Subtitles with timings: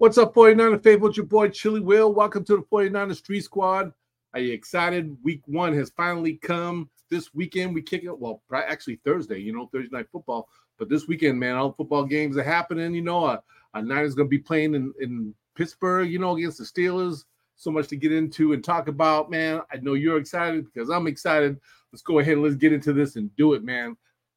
[0.00, 1.08] What's up, 49er faithful?
[1.08, 2.14] It's your boy Chili Will.
[2.14, 3.92] Welcome to the 49er Street Squad.
[4.32, 5.16] Are you excited?
[5.24, 6.88] Week one has finally come.
[7.10, 8.16] This weekend we kick it.
[8.16, 10.48] Well, actually Thursday, you know, Thursday night football.
[10.78, 12.94] But this weekend, man, all football games are happening.
[12.94, 13.42] You know, a,
[13.74, 17.24] a Niners going to be playing in, in Pittsburgh, you know, against the Steelers.
[17.56, 19.62] So much to get into and talk about, man.
[19.72, 21.58] I know you're excited because I'm excited.
[21.92, 23.96] Let's go ahead and let's get into this and do it, man.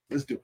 [0.10, 0.44] Let's do it.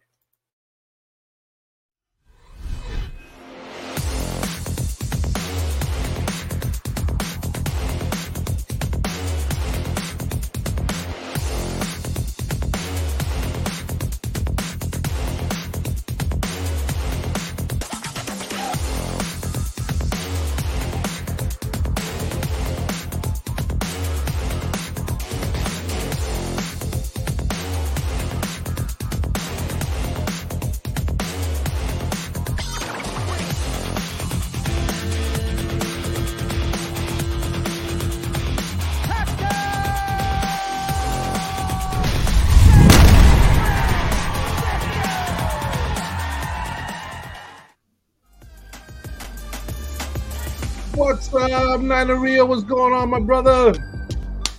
[51.77, 52.45] Up, Niner Rio?
[52.45, 53.73] What's going on, my brother?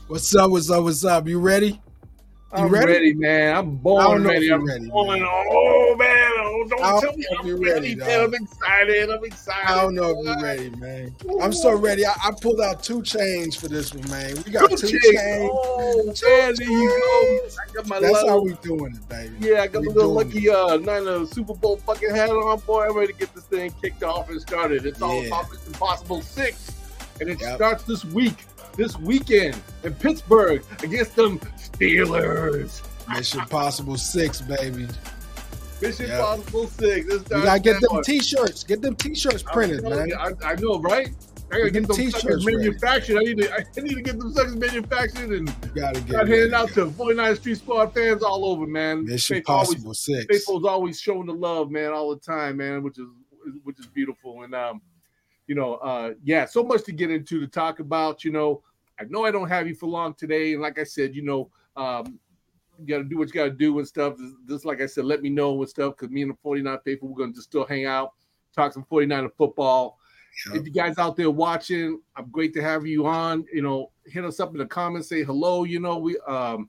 [0.06, 0.50] What's up?
[0.50, 0.84] What's up?
[0.84, 1.26] What's up?
[1.26, 1.68] You ready?
[1.70, 1.80] You
[2.52, 2.86] I'm ready?
[2.92, 3.14] ready?
[3.14, 3.56] man.
[3.56, 4.50] I'm born ready.
[4.50, 5.20] I'm ready, born.
[5.22, 6.30] Oh man!
[6.38, 8.20] Oh, don't don't tell me I'm ready, ready, man.
[8.20, 9.10] I'm excited.
[9.10, 9.66] I'm excited.
[9.68, 11.14] I don't know if you're ready, man.
[11.42, 12.06] I'm so ready.
[12.06, 14.34] I, I pulled out two chains for this one, man.
[14.46, 15.02] We got Two two, chains.
[15.04, 15.50] chains.
[15.52, 17.48] Oh, Two man, there you go.
[17.68, 19.34] I got my That's little, how we doing it, baby.
[19.40, 22.86] yeah, I got we my little lucky uh, Niner Super Bowl fucking hat on, boy.
[22.86, 24.86] I'm ready to get this thing kicked off and started.
[24.86, 25.26] It's all Yeah.
[25.26, 26.77] about Mission Impossible 6.
[27.20, 27.56] And it Yep.
[27.56, 28.44] starts this week,
[28.76, 32.82] this weekend in Pittsburgh against them Steelers.
[33.08, 34.86] Mission Possible Six, baby.
[35.80, 36.18] Mission Yep.
[36.18, 37.06] Impossible 6.
[37.12, 38.64] You gotta get them T-shirts.
[38.64, 40.08] Get them T-shirts printed, man.
[40.08, 41.10] you, I, I know, right?
[41.50, 42.56] I gotta Get get them t-shirts ready.
[42.58, 43.16] manufactured.
[43.16, 43.54] I need to.
[43.54, 46.40] I need to get them suckers manufactured and You gotta get start ready.
[46.40, 49.06] handing out to 49 Street Squad fans all over, man.
[49.06, 50.26] Mission Faith always- Possible Six.
[50.28, 53.06] Faithful's always showing the love, man, all the time, man, which is
[53.64, 54.42] which is beautiful.
[54.42, 54.82] And um,
[55.48, 58.22] you know, uh, yeah, so much to get into to talk about.
[58.22, 58.62] You know,
[59.00, 61.50] I know I don't have you for long today, and like I said, you know,
[61.74, 62.20] um,
[62.78, 64.14] you got to do what you got to do and stuff.
[64.46, 67.08] Just, like I said, let me know and stuff because me and the 49 faithful,
[67.08, 68.12] we're gonna just still hang out,
[68.54, 69.98] talk some 49 of football.
[70.46, 70.60] Yep.
[70.60, 73.46] If you guys out there watching, I'm great to have you on.
[73.52, 75.64] You know, hit us up in the comments, say hello.
[75.64, 76.68] You know, we um,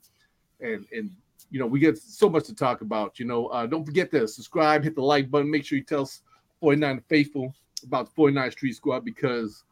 [0.61, 1.11] and and
[1.51, 3.19] you know, we get so much to talk about.
[3.19, 6.03] You know, uh, don't forget to subscribe, hit the like button, make sure you tell
[6.03, 6.21] us
[6.61, 7.53] 49 faithful
[7.83, 9.63] about the 49 Street Squad because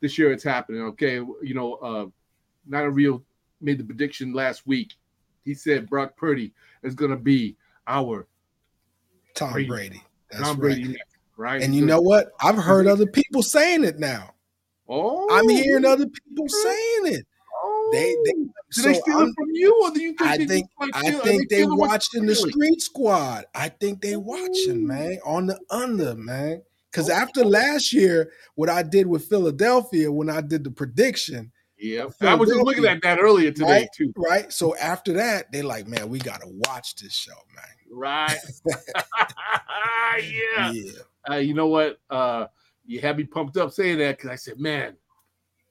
[0.00, 0.82] this year it's happening.
[0.82, 2.06] Okay, you know, uh,
[2.66, 3.22] Niner Rio
[3.60, 4.94] made the prediction last week.
[5.44, 6.52] He said Brock Purdy
[6.82, 7.56] is going to be
[7.86, 8.26] our
[9.34, 9.68] Tom Brady.
[9.68, 10.02] Brady.
[10.30, 10.60] That's Tom right.
[10.60, 11.62] Brady, next, right?
[11.62, 12.32] And you know what?
[12.40, 14.34] I've heard other people saying it now.
[14.88, 17.26] oh, I'm hearing other people saying it.
[17.64, 17.90] Oh.
[17.92, 20.36] They, they Did so they steal I'm- it from you, or do you think I
[20.38, 23.44] they think like, I think they what watching the street squad.
[23.54, 26.62] I think they watching, man, on the under, man.
[26.92, 27.18] Because Okay.
[27.18, 32.34] after last year, what I did with Philadelphia when I did the prediction, Yeah, I
[32.34, 33.88] was just looking at that earlier today right?
[33.96, 34.12] too.
[34.16, 34.52] right?
[34.52, 37.64] So after that, they like, man, we gotta watch this show, man.
[37.90, 38.38] Right?
[40.22, 40.70] yeah.
[40.70, 40.92] Yeah,
[41.30, 41.98] uh, you know what?
[42.10, 42.46] Uh,
[42.84, 44.94] you had me pumped up saying that because I said, man,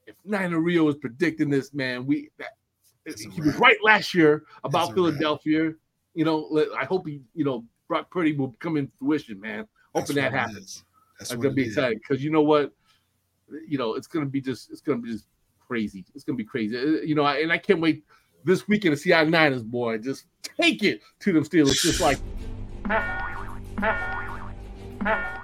[0.08, 2.58] if Niner Rio was predicting this, man, we that,
[3.06, 4.94] he was right last year about.
[4.94, 5.74] Philadelphia.
[6.14, 9.66] You know, I hope he, you know, Brock Purdy will come in fruition, man.
[9.96, 10.84] Hoping that That's what it happens.
[11.22, 12.72] That's I'm gonna be excited because you know what?
[13.68, 15.28] You know, it's gonna be just, it's gonna be just
[15.60, 16.04] crazy.
[16.16, 16.76] It's gonna be crazy.
[16.76, 18.04] Uh, You know, I, and I can't wait
[18.44, 20.00] this weekend to see our Niners, boy.
[20.00, 20.26] Just
[20.60, 22.18] take it to them Steelers, just like.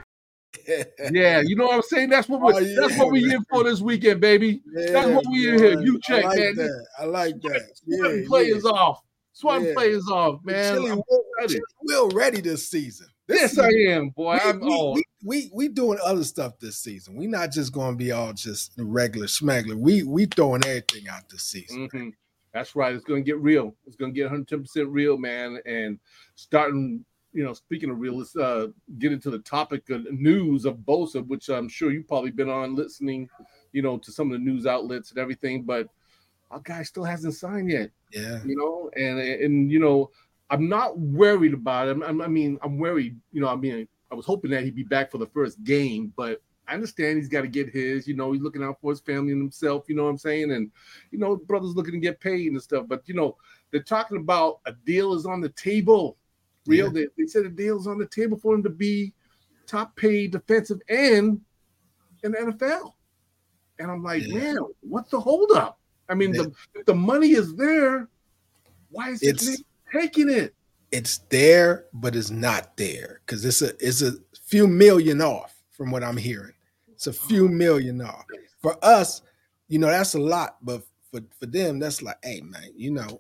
[1.12, 2.10] Yeah, you know what I'm saying.
[2.10, 4.62] That's what we're Oh, yeah, that's what we in for this weekend, baby.
[4.74, 5.80] That's what we in here.
[5.80, 6.56] You check, I like man.
[6.56, 6.88] That.
[7.00, 7.62] I like that.
[7.78, 8.72] Swatting Yeah, players yeah.
[8.72, 9.02] off,
[9.32, 9.74] swatting Yeah.
[9.74, 10.74] players off, man.
[10.74, 11.24] Chili Will.
[11.48, 13.08] Chili Will ready this season.
[13.28, 14.36] This Yes, I am, boy.
[14.36, 17.16] we, I'm we, we, we, we doing other stuff this season.
[17.16, 19.76] We not just going to be all just regular smuggler.
[19.76, 21.90] We we throwing everything out this season.
[21.90, 22.14] mhm.
[22.54, 22.96] that's right.
[22.96, 23.76] It's gonna get real.
[23.86, 25.60] It's gonna get 110 percent real, man.
[25.66, 26.00] And
[26.36, 27.04] starting,
[27.34, 31.26] you know, speaking of real, let's uh, get into the topic of news of Bosa,
[31.28, 33.30] which I'm sure you've probably been on listening,
[33.74, 35.64] you know, to some of the news outlets and everything.
[35.64, 35.90] But
[36.50, 37.92] our guy still hasn't signed yet.
[38.14, 40.12] Yeah, you know, and and you know,
[40.50, 42.04] I'm not worried about him.
[42.04, 43.20] I'm- I mean, I'm worried.
[43.32, 46.14] You know, I mean, I was hoping that he'd be back for the first game,
[46.16, 48.08] but I understand he's got to get his.
[48.08, 49.86] You know, he's looking out for his family and himself.
[49.88, 50.52] You know what I'm saying?
[50.52, 50.72] And
[51.12, 52.86] you know, brothers looking to get paid and stuff.
[52.88, 53.38] But you know,
[53.72, 56.18] they're talking about a deal is on the table.
[56.66, 56.92] Real, Yeah.
[57.18, 59.14] they, they said a deal is on the table for him to be
[59.66, 61.42] top paid defensive end
[62.24, 62.94] in the NFL.
[63.80, 64.34] And I'm like, yeah.
[64.38, 65.80] man, what's the holdup?
[66.10, 66.52] I mean, the
[66.86, 68.08] the money is there.
[68.90, 69.42] Why is it
[69.92, 70.54] taking it?
[70.92, 74.14] It's there, but it's not there because it's a it's a
[74.46, 76.54] few million off from what I'm hearing.
[76.88, 77.50] It's a few oh.
[77.50, 78.26] million off.
[78.62, 79.22] For us,
[79.68, 83.20] you know, that's a lot, but for for them, that's like, hey man, you know,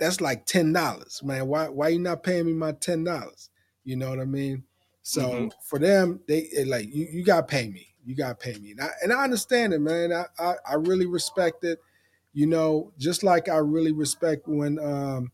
[0.00, 1.46] that's like ten dollars, man.
[1.46, 3.50] Why why you not paying me my ten dollars?
[3.84, 4.64] You know what I mean?
[5.02, 5.48] So mm-hmm.
[5.62, 7.86] for them, they like you you got to pay me.
[8.04, 10.12] You got to pay me, and I, and I understand it, man.
[10.12, 11.80] I, I, I really respect it.
[12.32, 15.30] You know, just like I really respect when um,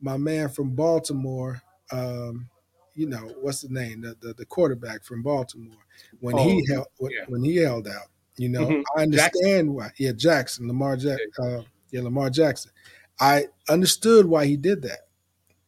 [0.00, 1.62] my man from Baltimore,
[1.92, 2.48] um,
[2.94, 5.84] you know, what's the name, the the, the quarterback from Baltimore,
[6.20, 7.24] when oh, he held when, yeah.
[7.28, 8.08] when, he held out.
[8.36, 8.98] You know, mm-hmm.
[8.98, 9.74] I understand Jackson.
[9.74, 9.90] why.
[9.98, 11.30] Yeah, Jackson, Lamar Jackson.
[11.42, 12.70] Uh, yeah, Lamar Jackson.
[13.18, 15.00] I understood why he did that.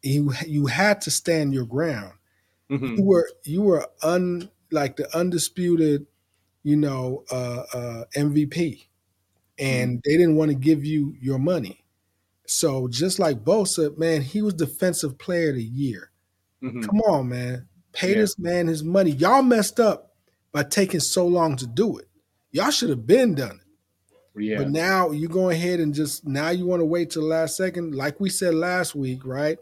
[0.02, 2.12] You you had to stand your ground.
[2.70, 2.96] Mm-hmm.
[2.96, 6.06] You were you were un like the undisputed,
[6.62, 8.86] you know, uh, uh, MVP,
[9.58, 10.00] and mm-hmm.
[10.04, 11.84] they didn't want to give you your money.
[12.48, 16.10] So just like Bosa, man, he was defensive player of the year.
[16.62, 16.80] Mm-hmm.
[16.80, 18.20] Come on, man, pay yeah.
[18.20, 19.10] this man his money.
[19.10, 20.14] Y'all messed up
[20.50, 22.08] by taking so long to do it.
[22.50, 24.42] Y'all should have been done it.
[24.42, 24.58] Yeah.
[24.58, 27.56] But now you go ahead and just now you want to wait till the last
[27.56, 29.58] second, like we said last week, right?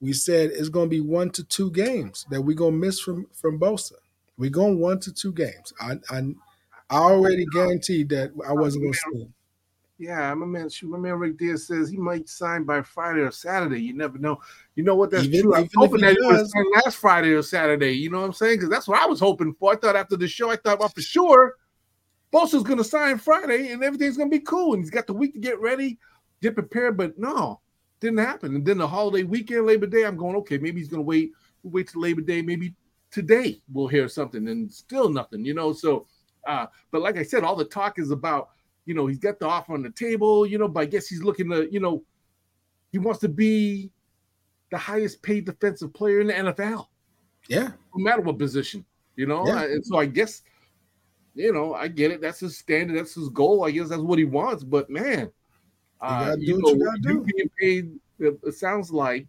[0.00, 3.00] We said it's going to be one to two games that we're going to miss
[3.00, 3.94] from from Bosa.
[4.36, 5.72] We're going one to two games.
[5.80, 6.18] I I,
[6.90, 9.28] I already guaranteed that I wasn't going to see.
[10.02, 13.30] Yeah, my man, shoot, my man Rick Diaz says he might sign by Friday or
[13.30, 13.80] Saturday.
[13.80, 14.40] You never know.
[14.74, 15.12] You know what?
[15.12, 15.54] That's even, true.
[15.54, 17.92] I'm hoping that he sign last Friday or Saturday.
[17.92, 18.56] You know what I'm saying?
[18.56, 19.72] Because that's what I was hoping for.
[19.72, 21.54] I thought after the show, I thought, well, for sure,
[22.32, 24.74] Bosa's going to sign Friday and everything's going to be cool.
[24.74, 26.00] And he's got the week to get ready,
[26.40, 26.96] get prepared.
[26.96, 27.60] But no,
[28.00, 28.56] didn't happen.
[28.56, 31.30] And then the holiday weekend, Labor Day, I'm going, okay, maybe he's going to wait,
[31.62, 32.42] wait till Labor Day.
[32.42, 32.74] Maybe
[33.12, 35.72] today we'll hear something and still nothing, you know?
[35.72, 36.08] So,
[36.44, 38.48] uh, but like I said, all the talk is about,
[38.84, 41.22] you know, he's got the offer on the table, you know, but I guess he's
[41.22, 42.02] looking to, you know,
[42.90, 43.90] he wants to be
[44.70, 46.86] the highest paid defensive player in the NFL.
[47.48, 47.70] Yeah.
[47.94, 48.84] No matter what position,
[49.16, 49.46] you know?
[49.46, 49.64] Yeah.
[49.64, 50.42] And so I guess
[51.34, 52.20] you know, I get it.
[52.20, 52.98] That's his standard.
[52.98, 53.64] That's his goal.
[53.64, 54.64] I guess that's what he wants.
[54.64, 55.30] But man,
[56.00, 59.26] uh, you, know, you, you being paid, it sounds like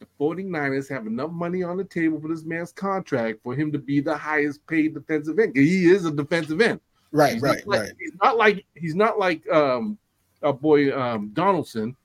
[0.00, 3.78] the 49ers have enough money on the table for this man's contract for him to
[3.78, 5.56] be the highest paid defensive end.
[5.56, 6.80] He is a defensive end.
[7.12, 7.92] Right, he's right, like, right.
[7.98, 9.98] He's not like he's not like um
[10.42, 11.96] our boy um Donaldson.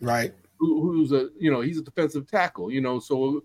[0.00, 0.34] Right.
[0.58, 3.42] Who, who's a you know, he's a defensive tackle, you know, so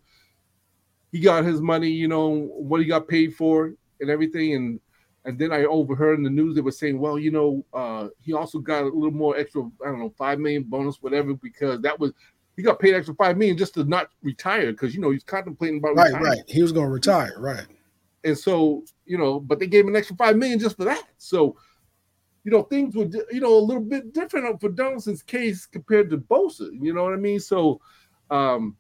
[1.12, 4.80] he got his money, you know, what he got paid for and everything and
[5.24, 8.34] and then I overheard in the news they were saying, well, you know, uh, he
[8.34, 12.00] also got a little more extra, I don't know, five million bonus, whatever, because that
[12.00, 12.14] was
[12.56, 15.80] he got paid extra five million just to not retire because you know he's contemplating
[15.80, 16.26] about right, retiring.
[16.26, 16.44] right.
[16.48, 17.66] He was going to retire, right?
[18.26, 21.04] And so you know, but they gave him an extra five million just for that.
[21.18, 21.56] So
[22.46, 26.18] you know, things were you know a little bit different for Donaldson's case compared to
[26.18, 26.70] Bosa.
[26.80, 27.40] You know what I mean?
[27.40, 27.82] So,
[28.30, 28.78] um,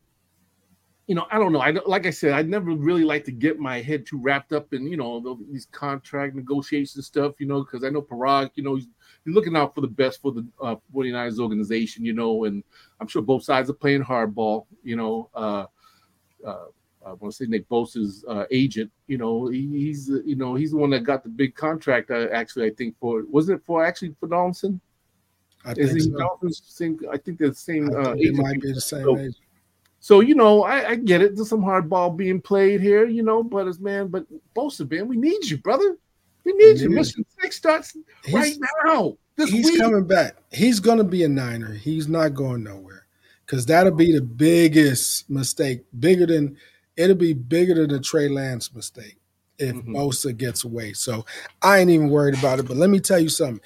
[1.07, 1.61] you know, I don't know.
[1.61, 4.73] I like I said, I never really like to get my head too wrapped up
[4.73, 7.39] in you know these contract negotiation stuff.
[7.39, 8.87] You know, because I know Paraag, you know, he's,
[9.25, 12.05] he's, looking out for the best for the uh, 49ers organization.
[12.05, 12.63] You know, and
[12.99, 14.67] I'm sure both sides are playing hardball.
[14.83, 15.65] You know, uh,
[16.45, 16.65] uh,
[17.05, 18.91] I want to say Nick Bosa's uh, agent.
[19.07, 22.09] You know, he, he's you know he's the one that got the big contract.
[22.09, 24.81] Uh, actually, I think for wasn't it for actually for Donaldson?
[25.63, 26.49] I Is think so.
[26.51, 27.89] Same, I think the same.
[27.89, 29.35] Uh, it might be the same so, agent.
[29.99, 31.35] So you know, I, I, get it.
[31.35, 33.41] There's some hardball being played here, you know.
[33.41, 35.97] But as man, but Bosa, man, we need you, brother.
[36.43, 36.89] We need you.
[36.91, 37.97] Mission Six starts
[38.31, 39.17] right now.
[39.35, 39.81] This he's week.
[39.81, 40.35] coming back.
[40.51, 41.73] He's gonna be a Niner.
[41.73, 43.07] He's not going nowhere
[43.45, 45.83] because that'll be the biggest mistake.
[45.99, 46.57] Bigger than
[46.97, 49.17] it'll be bigger than the Trey Lance mistake
[49.57, 49.95] if mm-hmm.
[49.95, 50.93] Bosa gets away.
[50.93, 51.25] So
[51.61, 52.67] I ain't even worried about it.
[52.67, 53.61] But let me tell you something.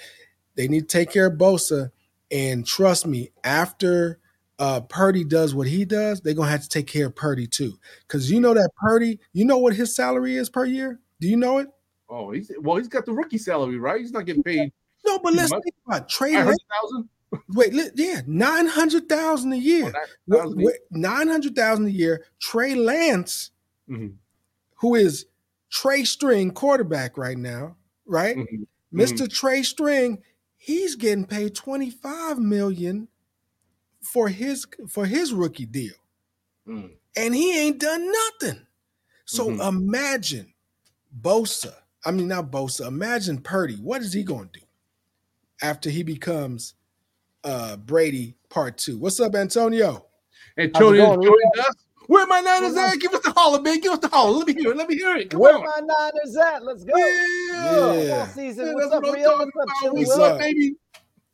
[0.56, 1.92] They need to take care of Bosa,
[2.32, 4.20] and trust me, after
[4.60, 7.80] uh, Purdy does what he does, they're gonna have to take care of Purdy too.
[8.08, 11.00] Because you know that Purdy, you know what his salary is per year?
[11.22, 11.70] Do you know it?
[12.10, 14.02] Oh, he's well, he's got the rookie salary, right?
[14.02, 14.72] He's not getting paid.
[15.06, 15.64] No, but let's much.
[15.64, 16.58] think about Trey Lance.
[17.50, 19.94] Wait, yeah, nine hundred thousand a year.
[20.32, 20.54] Oh,
[20.90, 22.26] nine hundred thousand a year.
[22.40, 23.52] Trey Lance,
[23.90, 24.16] mm-hmm.
[24.76, 25.26] who is
[25.70, 28.36] Trey String quarterback right now, right?
[28.36, 28.64] Mm-hmm.
[28.92, 29.34] Mister mm-hmm.
[29.34, 30.24] Trey String,
[30.58, 33.08] he's getting paid twenty five million
[34.02, 35.94] for his for his rookie deal.
[36.68, 36.92] Mm.
[37.16, 38.66] And he ain't done nothing.
[39.26, 39.62] So mm-hmm.
[39.62, 40.54] imagine
[41.22, 41.74] Bosa.
[42.04, 42.88] I mean, not Bosa.
[42.88, 43.76] Imagine Purdy.
[43.76, 44.66] What is he going to do
[45.62, 46.74] after he becomes
[47.44, 48.98] uh, Brady Part Two?
[48.98, 50.06] What's up, Antonio?
[50.58, 51.76] Antonio joined us.
[52.08, 53.00] Where my Niners at?
[53.00, 53.80] Give us the holler, man.
[53.82, 54.40] Give us the holler.
[54.40, 54.78] Let me hear it.
[54.78, 55.30] Let me hear it.
[55.30, 55.64] Come Where on.
[55.64, 56.64] my Niners at?
[56.64, 56.98] Let's go.
[56.98, 57.94] Yeah.
[58.02, 58.28] Yeah.
[58.30, 58.66] Season.
[58.66, 59.30] Yeah, What's up, what I'm Rio?
[59.30, 60.24] talking What's up, What's Will?
[60.24, 60.76] up, baby?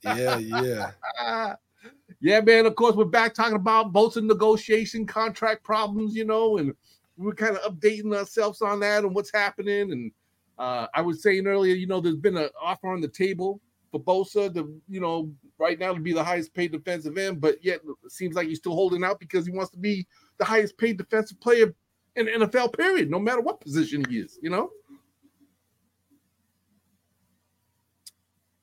[0.04, 0.92] Yeah, yeah.
[1.18, 1.56] Ah.
[2.20, 2.66] yeah, man.
[2.66, 6.74] Of course, we're back talking about both negotiation, contract problems, you know, and
[7.18, 9.94] we're kind of updating ourselves on that and what's happening.
[9.94, 10.12] And
[10.60, 14.00] uh, I was saying earlier, you know, there's been an offer on the table for
[14.02, 17.80] Bosa, the you know, right now to be the highest paid defensive end, but yet
[18.04, 20.06] it seems like he's still holding out because he wants to be
[20.38, 21.74] the highest paid defensive player
[22.16, 22.76] in the NFL.
[22.78, 24.38] Period, no matter what position he is.
[24.42, 24.70] You know.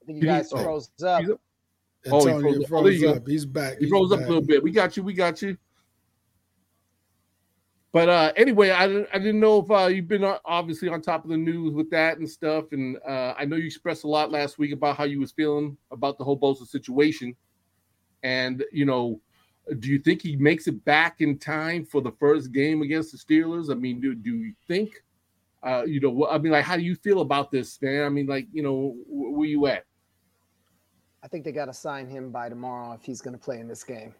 [0.02, 1.22] I think Did you he- guys oh, froze up.
[1.22, 1.38] he's-
[2.10, 2.72] Oh, he Antonio froze up.
[2.72, 3.12] Oh, you froze go.
[3.14, 3.28] up.
[3.28, 3.78] He's back.
[3.78, 4.26] He He's rose up back.
[4.26, 4.60] a little bit.
[4.60, 5.04] We got you.
[5.04, 5.56] We got you.
[7.92, 11.02] But uh anyway, I didn't I didn't know if uh, you've been uh, obviously on
[11.02, 12.72] top of the news with that and stuff.
[12.72, 15.76] And uh, I know you expressed a lot last week about how you was feeling
[15.90, 17.36] about the whole Bosa situation.
[18.22, 19.20] And you know,
[19.78, 23.18] do you think he makes it back in time for the first game against the
[23.18, 23.70] Steelers?
[23.70, 25.02] I mean, do do you think?
[25.62, 28.04] Uh, you know, I mean, like, how do you feel about this, man?
[28.04, 29.84] I mean, like, you know, where you at?
[31.22, 33.68] I think they got to sign him by tomorrow if he's going to play in
[33.68, 34.12] this game.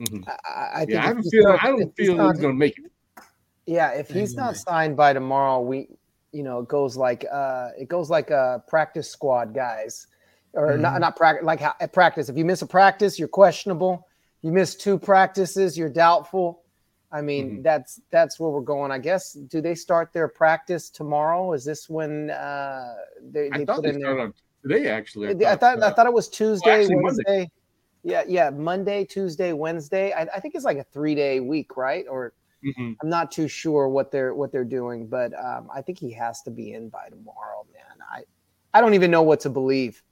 [0.00, 0.28] Mhm.
[0.28, 1.42] I, I- I think Yeah, I if don't he's feel.
[1.44, 2.90] not- I don't he's feel not- he's gonna make it.
[3.66, 5.88] Yeah, if he's not signed by tomorrow, we,
[6.32, 10.06] you know, it goes like uh, it goes like a practice squad guys,
[10.54, 11.00] or not Mhm.
[11.00, 12.28] not practice like how, at practice.
[12.30, 14.06] If you miss a practice, you're questionable.
[14.40, 16.62] You miss two practices, you're doubtful.
[17.12, 17.62] I mean, Mhm.
[17.62, 18.90] that's that's where we're going.
[18.90, 19.32] I guess.
[19.32, 21.52] Do they start their practice tomorrow?
[21.52, 24.88] Is this when uh, they, I they thought put they in their on today.
[24.88, 27.50] Actually, I thought I uh, thought it was Tuesday, actually Monday.
[28.02, 28.32] Wednesday.
[28.32, 30.12] Yeah, yeah, Monday, Tuesday, Wednesday.
[30.12, 32.04] I, I think it's like a three day week, right?
[32.08, 32.32] Or
[32.64, 32.96] mhm.
[33.02, 36.42] I'm not too sure what they're what they're doing, but um, I think he has
[36.42, 38.06] to be in by tomorrow, man.
[38.10, 38.22] I
[38.74, 40.02] I don't even know what to believe.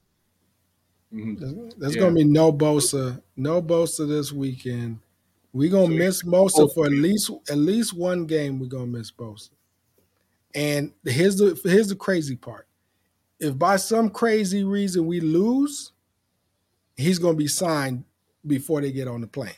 [1.12, 1.38] Mhm.
[1.38, 2.02] There's, there's Yeah.
[2.02, 4.99] gonna be no Bosa, no Bosa this weekend.
[5.52, 8.59] We're gonna So miss Bosa for at least at least one game.
[8.59, 9.50] We're gonna miss Bosa.
[10.55, 12.66] And here's the here's the crazy part.
[13.38, 15.93] If by some crazy reason we lose,
[16.97, 18.05] he's gonna be signed
[18.47, 19.50] before they get on the plane.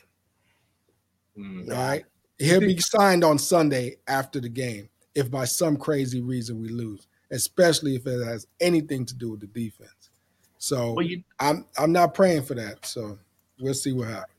[1.37, 1.71] Mhm.
[1.71, 2.05] All right.
[2.37, 7.07] He'll be signed on Sunday after the game if by some crazy reason we lose,
[7.31, 10.09] especially if it has anything to do with the defense.
[10.57, 12.85] So Well, you I'm I'm not praying for that.
[12.85, 13.17] So
[13.59, 14.33] we'll see what happens.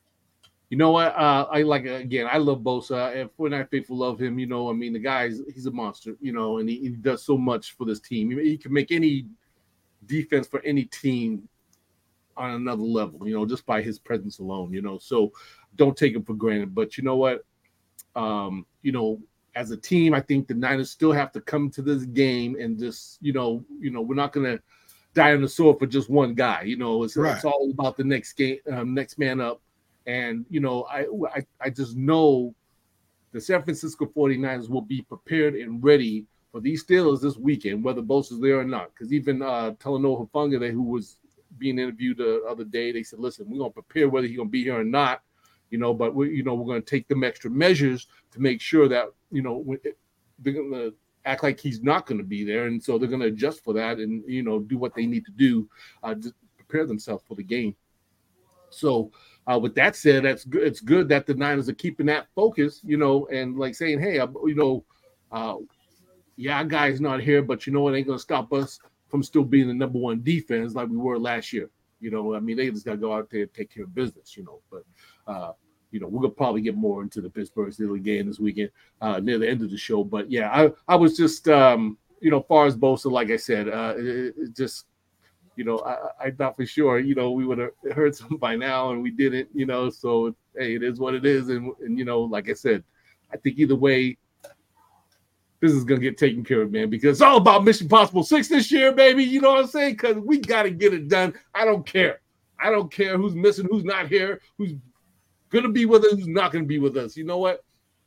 [0.70, 1.14] you know what?
[1.14, 2.28] Uh, I like again.
[2.30, 3.20] I love Bosa.
[3.20, 4.38] And 49 faithful love him.
[4.38, 6.16] You know, I mean, the guy's he's a monster.
[6.20, 8.30] You know, and he, he does so much for this team.
[8.30, 9.26] He, he can make any
[10.06, 11.48] defense for any team
[12.36, 13.26] on another level.
[13.26, 14.72] You know, just by his presence alone.
[14.72, 15.32] You know, so
[15.76, 16.74] don't take him for granted.
[16.74, 17.44] But you know what?
[18.16, 19.20] Um, you know,
[19.54, 22.78] as a team, I think the Niners still have to come to this game and
[22.78, 24.58] just, you know, you know, we're not gonna
[25.14, 26.62] die on the sword for just one guy.
[26.62, 27.34] You know, it's, Right.
[27.36, 29.60] it's all about the next game, um, next man up.
[30.06, 32.54] And you know, I, I I just know
[33.32, 38.02] the San Francisco 49ers will be prepared and ready for these Steelers this weekend, whether
[38.02, 38.92] Bosa's there or not.
[38.92, 41.18] Because even uh Talanoa Hufanga, who was
[41.58, 44.64] being interviewed the other day, they said, listen, we're gonna prepare whether he's gonna be
[44.64, 45.22] here or not,
[45.70, 48.88] you know, but we you know, we're gonna take them extra measures to make sure
[48.88, 49.98] that, you know, when it-
[50.38, 50.90] they're gonna
[51.26, 52.66] act like he's not gonna be there.
[52.66, 55.32] And so they're gonna adjust for that and you know do what they need to
[55.32, 55.68] do
[56.02, 57.76] uh to prepare themselves for the game.
[58.70, 59.12] So
[59.46, 60.62] uh, with that said, that's good.
[60.62, 64.20] It's good that the Niners are keeping that focus, you know, and like saying, "Hey,
[64.20, 64.84] I, you know,
[65.32, 65.56] uh,
[66.36, 68.78] yeah, guy's not here, but you know, it ain't gonna stop us
[69.10, 72.40] from still being the number one defense like we were last year." You know, I
[72.40, 74.60] mean, they just gotta go out there and take care of business, you know.
[74.70, 74.84] But
[75.26, 75.52] uh,
[75.90, 79.20] you know, we're gonna probably get more into the Pittsburgh Steelers game this weekend uh,
[79.20, 80.04] near the end of the show.
[80.04, 83.68] But yeah, I I was just um, you know, far as Bosa, like I said,
[83.68, 84.86] uh, it, it just
[85.56, 88.56] you know, I, I thought for sure, you know, we would have heard something by
[88.56, 89.90] now, and we didn't, you know.
[89.90, 92.84] So hey, it is what it is, and and you know, like I said,
[93.32, 94.16] I think either way,
[95.60, 98.48] this is gonna get taken care of, man, because it's all about Mission Possible Six
[98.48, 99.24] this year, baby.
[99.24, 99.92] You know what I'm saying?
[99.92, 101.34] Because we got to get it done.
[101.54, 102.20] I don't care.
[102.58, 104.72] I don't care who's missing, who's not here, who's
[105.50, 107.16] gonna be with us, who's not gonna be with us.
[107.16, 107.64] You know what?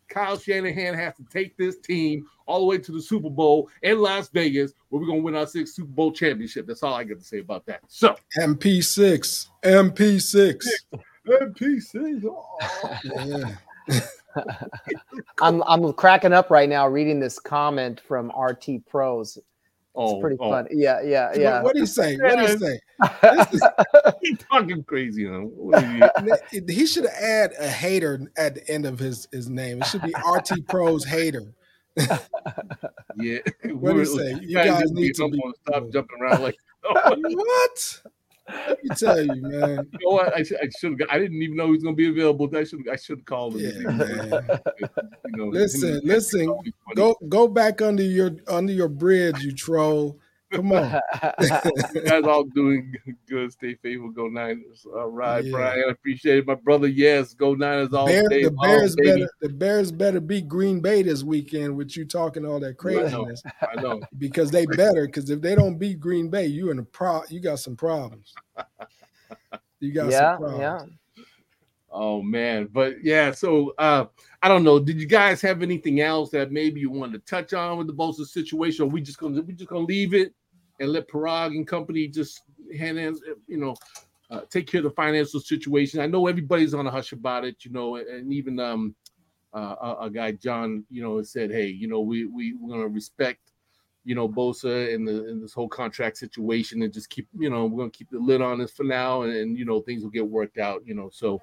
[0.09, 3.99] Kyle Shanahan has to take this team all the way to the Super Bowl in
[3.99, 6.67] Las Vegas, where we're gonna win our sixth Super Bowl championship.
[6.67, 7.81] That's all I got to say about that.
[7.87, 10.65] So, MP6, MP6.
[11.27, 12.21] NPC.
[13.89, 13.99] Yeah.
[15.41, 19.37] I'm I'm cracking up right now reading this comment from RT Pros.
[19.37, 19.45] It's
[19.95, 20.67] Oh, pretty oh, fun.
[20.71, 21.61] Yeah, yeah, yeah.
[21.61, 22.17] what do you say?
[22.17, 22.79] What do you say?
[24.23, 25.41] He's talking crazy, huh?
[25.41, 26.11] What are
[26.51, 29.83] you- He should add a hater at the end of his, his name.
[29.83, 31.53] It should be RT Pros hater.
[31.95, 33.37] Yeah.
[33.65, 34.39] What do you say?
[34.41, 36.57] You guys need to be- Stop jumping around like.
[36.83, 38.01] What?
[38.49, 39.87] Let me tell you, man.
[39.99, 40.35] You know what?
[40.35, 40.57] I should.
[40.57, 41.01] I should.
[41.09, 42.49] I didn't even know he was going to be available.
[42.55, 42.87] I should.
[42.91, 43.83] I should have called him.
[43.83, 44.59] Yeah, man.
[45.25, 46.53] You know, Listen, listen.
[46.95, 50.19] Go go back under your under your bridge, you troll.
[50.53, 51.01] Come on.
[51.93, 52.93] You guys all doing
[53.27, 53.51] good.
[53.51, 54.09] Stay faithful.
[54.11, 54.85] Go Niners.
[54.85, 55.51] All right, Yeah.
[55.51, 55.83] Brian.
[55.87, 56.87] I appreciate it, my brother.
[56.87, 58.43] Yes, go Niners all Bear, day.
[58.43, 59.03] the all Bears day.
[59.11, 62.69] better the Bears better beat Green Bay this weekend with you talking all that I
[62.69, 62.75] know.
[62.75, 64.01] craziness I know.
[64.17, 67.39] because they better because if they don't beat Green Bay, you in a pro you
[67.39, 68.33] got some problems.
[69.79, 70.59] You got yeah, some problems.
[70.59, 71.23] yeah.
[71.95, 73.31] Oh man, but yeah.
[73.31, 74.05] So uh
[74.41, 74.79] I don't know.
[74.79, 77.93] Did you guys have anything else that maybe you wanted to touch on with the
[77.93, 78.85] Bosa situation?
[78.85, 80.33] Or we just gonna we just gonna leave it
[80.83, 82.41] and let Paraag and company just
[82.77, 83.73] hand in, you know,
[84.29, 86.01] uh, take care of the financial situation.
[86.01, 88.93] I know everybody's on a hush about it, you know, and even um
[89.53, 92.87] uh, a, a guy John, you know, said, hey, you know, we we we're gonna
[92.87, 93.53] respect,
[94.03, 97.65] you know, Bosa and the and this whole contract situation and just keep, you know,
[97.65, 100.09] we're gonna keep the lid on this for now, and, and you know, things will
[100.09, 101.09] get worked out, you know.
[101.13, 101.41] So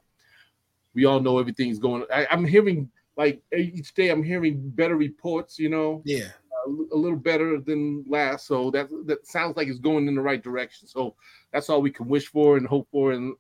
[0.92, 2.04] we all know everything's going.
[2.12, 6.28] I, I'm hearing like each day, I'm hearing better reports, you know, Yeah.
[6.70, 8.46] A, a little better than last.
[8.46, 10.88] So that that sounds like it's going in the right direction.
[10.88, 11.14] So
[11.52, 13.12] that's all we can wish for and hope for.
[13.12, 13.34] And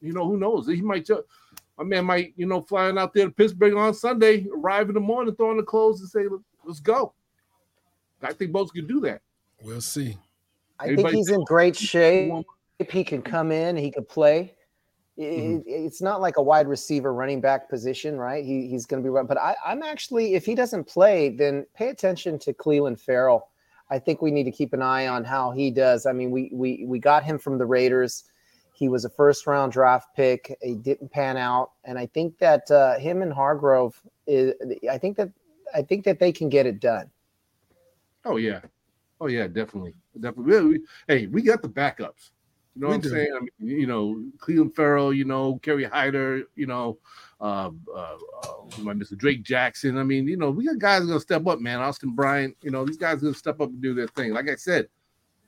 [0.00, 0.66] you know, who knows?
[0.66, 1.22] He might just
[1.76, 5.00] my man might, you know, flying out there to Pittsburgh on Sunday, arrive in the
[5.00, 6.24] morning, throw on the clothes and say,
[6.64, 7.12] let's go.
[8.22, 9.20] I think both could do that.
[9.60, 10.16] We'll see.
[10.78, 12.32] I think he's in great shape.
[12.78, 14.54] If he can come in, he could play.
[15.18, 15.60] Mhm.
[15.60, 18.44] it- it's not like a wide receiver running back position, right?
[18.44, 19.26] He, he's going to be run.
[19.26, 23.48] But I, I'm actually, if he doesn't play, then pay attention to Clelin Ferrell.
[23.90, 26.06] I think we need to keep an eye on how he does.
[26.06, 28.24] I mean, we we we got him from the Raiders.
[28.72, 30.56] He was a first round draft pick.
[30.62, 33.92] He didn't pan out, and I think that uh, him and Hargrave
[34.26, 34.54] is.
[34.90, 35.30] I think that
[35.74, 37.10] I think that they can get it done.
[38.24, 38.60] Oh yeah,
[39.20, 40.80] oh yeah, definitely, definitely.
[41.06, 42.30] Hey, we got the backups.
[42.74, 43.08] You know We what I'm do.
[43.10, 43.32] saying?
[43.36, 43.50] I mean,
[43.80, 46.98] you know, Clelin Ferrell, you know, Kerry Hyder, you know,
[47.40, 49.96] uh, uh, uh, who am Drake Jackson.
[49.96, 51.80] I mean, you know, we got guys gonna step up, man.
[51.80, 54.32] Austin Bryant, you know, these guys gonna step up and do their thing.
[54.32, 54.88] Like I said,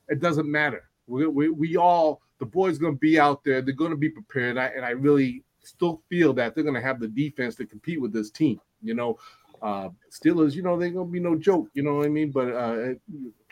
[0.07, 0.89] it doesn't matter.
[1.07, 3.61] We we, we all the boys gonna be out there.
[3.61, 7.09] They're gonna be prepared, I, and I really still feel that they're gonna have the
[7.09, 8.61] defense to compete with this team.
[8.81, 9.17] You know,
[9.61, 12.31] uh Steelers, you know, they're gonna be no joke, you know what I mean?
[12.31, 12.93] But uh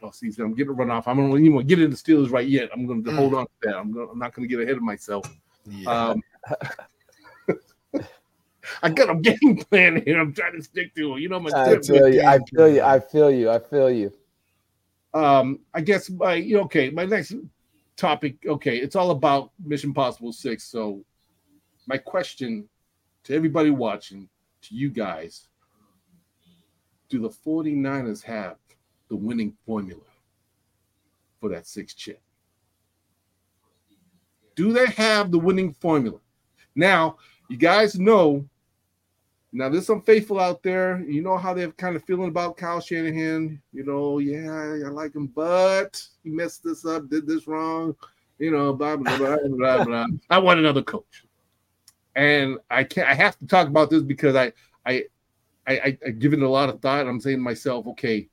[0.03, 1.07] oh, see, I'm getting run off.
[1.07, 2.69] I'm gonna even get into Steelers right yet.
[2.73, 3.15] I'm gonna Mm.
[3.15, 3.75] hold on to that.
[3.75, 5.25] I'm gonna I'm not gonna get ahead of myself.
[5.67, 6.09] Yeah.
[6.09, 6.21] Um
[8.83, 10.19] I got a game plan here.
[10.19, 11.21] I'm trying to stick to it.
[11.21, 12.21] You know my I feel you.
[12.23, 12.81] I feel you.
[12.81, 13.49] I feel you.
[13.49, 14.11] I feel you.
[15.13, 17.33] um i guess my okay my next
[17.95, 21.01] topic okay it's all about mission possible six so
[21.87, 22.67] my question
[23.23, 24.27] to everybody watching
[24.61, 25.47] to you guys
[27.15, 28.57] do the 49ers have
[29.09, 30.01] the winning formula
[31.39, 32.21] for that six chip
[34.55, 36.19] do they have the winning formula
[36.75, 37.17] now
[37.49, 38.45] you guys know
[39.55, 40.99] now there's some faithful out there.
[41.07, 43.61] You know how they're kind of feeling about Kyle Shanahan.
[43.71, 44.51] You know, yeah,
[44.85, 47.95] I like him, but he messed this up, did this wrong.
[48.37, 50.05] You know, blah blah blah blah blah.
[50.29, 51.23] I want another coach,
[52.17, 53.07] and I can't.
[53.07, 54.51] I have to talk about this because I
[54.85, 55.05] I
[55.67, 57.07] I, I, I give it a lot of thought.
[57.07, 58.27] I'm saying to myself, okay,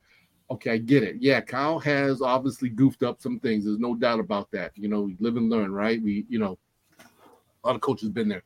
[0.51, 1.17] okay, I get it.
[1.19, 3.65] Yeah, Kyle has obviously goofed up some things.
[3.65, 4.71] There's no doubt about that.
[4.75, 6.01] You know, we live and learn, right?
[6.01, 6.57] We, you know,
[6.99, 8.43] a lot of coaches been there,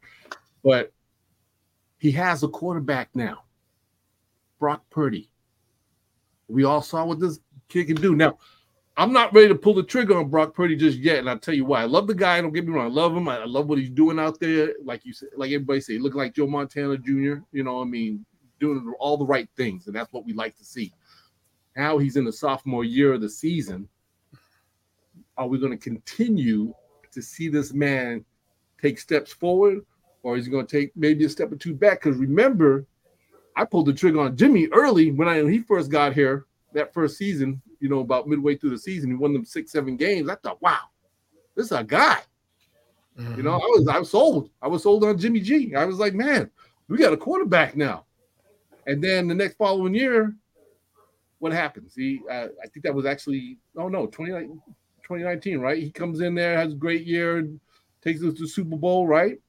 [0.63, 0.93] but
[1.97, 3.43] he has a quarterback now,
[4.60, 5.32] Brock Purdy.
[6.47, 8.15] We all saw what this kid can do.
[8.15, 8.38] Now,
[8.95, 11.54] I'm not ready to pull the trigger on Brock Purdy just yet, and I'll tell
[11.54, 11.82] you why.
[11.82, 12.41] I love the guy.
[12.41, 12.86] Don't get me wrong.
[12.86, 13.28] I love him.
[13.28, 14.73] I love what he's doing out there.
[14.84, 17.41] Like you said, like everybody say, looking like Joe Montana Jr.
[17.52, 18.26] You know, I mean,
[18.60, 20.93] doing all the right things, and that's what we like to see.
[21.76, 23.88] Now he's in the sophomore year of the season.
[25.38, 26.74] Are we going to continue
[27.12, 28.26] to see this man
[28.82, 29.86] take steps forward,
[30.24, 32.02] or is he going to take maybe a step or two back?
[32.02, 32.86] Because remember,
[33.56, 36.93] I pulled the trigger on Jimmy early when I when he first got here that
[36.93, 37.62] first season.
[37.80, 40.30] You know, about midway through the season, he won them six, seven games.
[40.30, 40.80] I thought, wow,
[41.56, 42.17] this is a guy.
[43.17, 43.48] You know, mm-hmm.
[43.50, 44.50] I was I was sold.
[44.62, 45.76] I was sold on Jimmy G.
[45.76, 46.50] I was like, man,
[46.88, 48.06] we got a quarterback now.
[48.88, 50.34] And then the next following year,
[51.39, 51.93] what happens?
[51.93, 55.78] He, uh, I think that was actually, oh no, 20, 2019, right?
[55.78, 57.47] He comes in there, has a great year,
[58.02, 59.39] takes us to Super Bowl, right?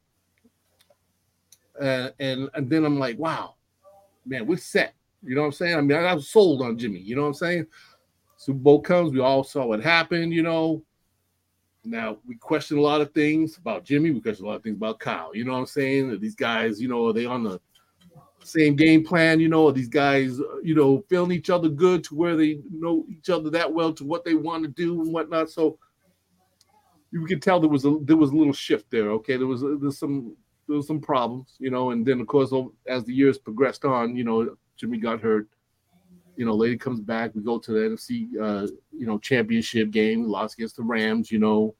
[1.80, 3.54] Uh, and and then I'm like, wow,
[4.26, 4.94] man, we're set.
[5.22, 5.76] You know what I'm saying?
[5.76, 6.98] I mean, I, was sold on Jimmy.
[6.98, 7.66] You know what I'm saying?
[8.36, 10.32] Super Bowl comes, we all saw what happened.
[10.32, 10.82] You know,
[11.84, 14.10] now we question a lot of things about Jimmy.
[14.10, 15.34] We question a lot of things about Kyle.
[15.34, 16.18] You know what I'm saying?
[16.20, 17.60] These guys, you know, are they on the
[18.44, 19.40] same game plan?
[19.40, 23.30] You know, these guys, you know, feeling each other good to where they know each
[23.30, 25.50] other that well to what they want to do and whatnot.
[25.50, 25.78] So
[27.10, 29.10] you could tell there was a there was a little shift there.
[29.12, 32.52] Okay, there was there's some there was some problems, you know, and then of course
[32.86, 35.48] as the years progressed on, you know, Jimmy got hurt.
[36.36, 37.34] You know, later comes back.
[37.34, 40.22] We go to the NFC, uh, you know, championship game.
[40.22, 41.32] Lost against the Rams.
[41.32, 41.74] You know,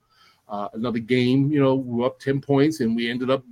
[0.48, 1.52] uh, another game.
[1.52, 3.44] You know, we're up ten points, and we ended up,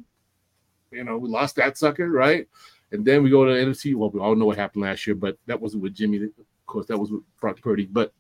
[0.90, 2.49] you know, we lost that sucker, right?
[2.92, 3.94] And then we go to the NFC.
[3.94, 6.22] Well, we all know what happened last year, but that wasn't with Jimmy.
[6.22, 6.33] Of
[6.66, 7.87] course, that was with Brock Purdy.
[7.87, 8.12] But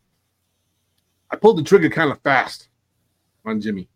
[1.30, 2.68] I pulled the trigger kind of fast
[3.44, 3.88] on Jimmy.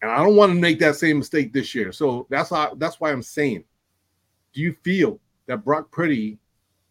[0.00, 1.92] And I don't want to make that same mistake this year.
[1.92, 3.64] So that's why that's why I'm saying,
[4.52, 6.38] do you feel that Brock Purdy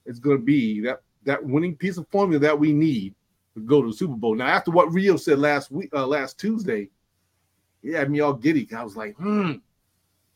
[0.05, 3.13] is going to be that that winning piece of formula that we need
[3.55, 4.35] to go to the Super Bowl?
[4.35, 6.89] Now, after what Rio said last week, uh, last Tuesday,
[7.81, 8.67] he had me all giddy.
[8.73, 9.53] I was like, hmm,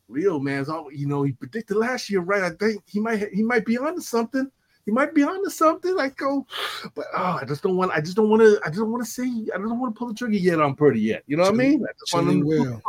[0.08, 1.22] Rio man's all you know.
[1.22, 2.42] He predicted last year, right?
[2.42, 4.50] I think he might he might be onto something
[4.86, 5.98] he might be onto something.
[5.98, 7.90] I go, oh, but oh, I just don't want.
[7.90, 8.60] I just don't want to.
[8.64, 9.24] I just don't want to say.
[9.52, 11.24] I don't want to pull the trigger yet on Purdy yet.
[11.26, 11.84] You know what I mean?
[11.84, 12.80] I just Chili will.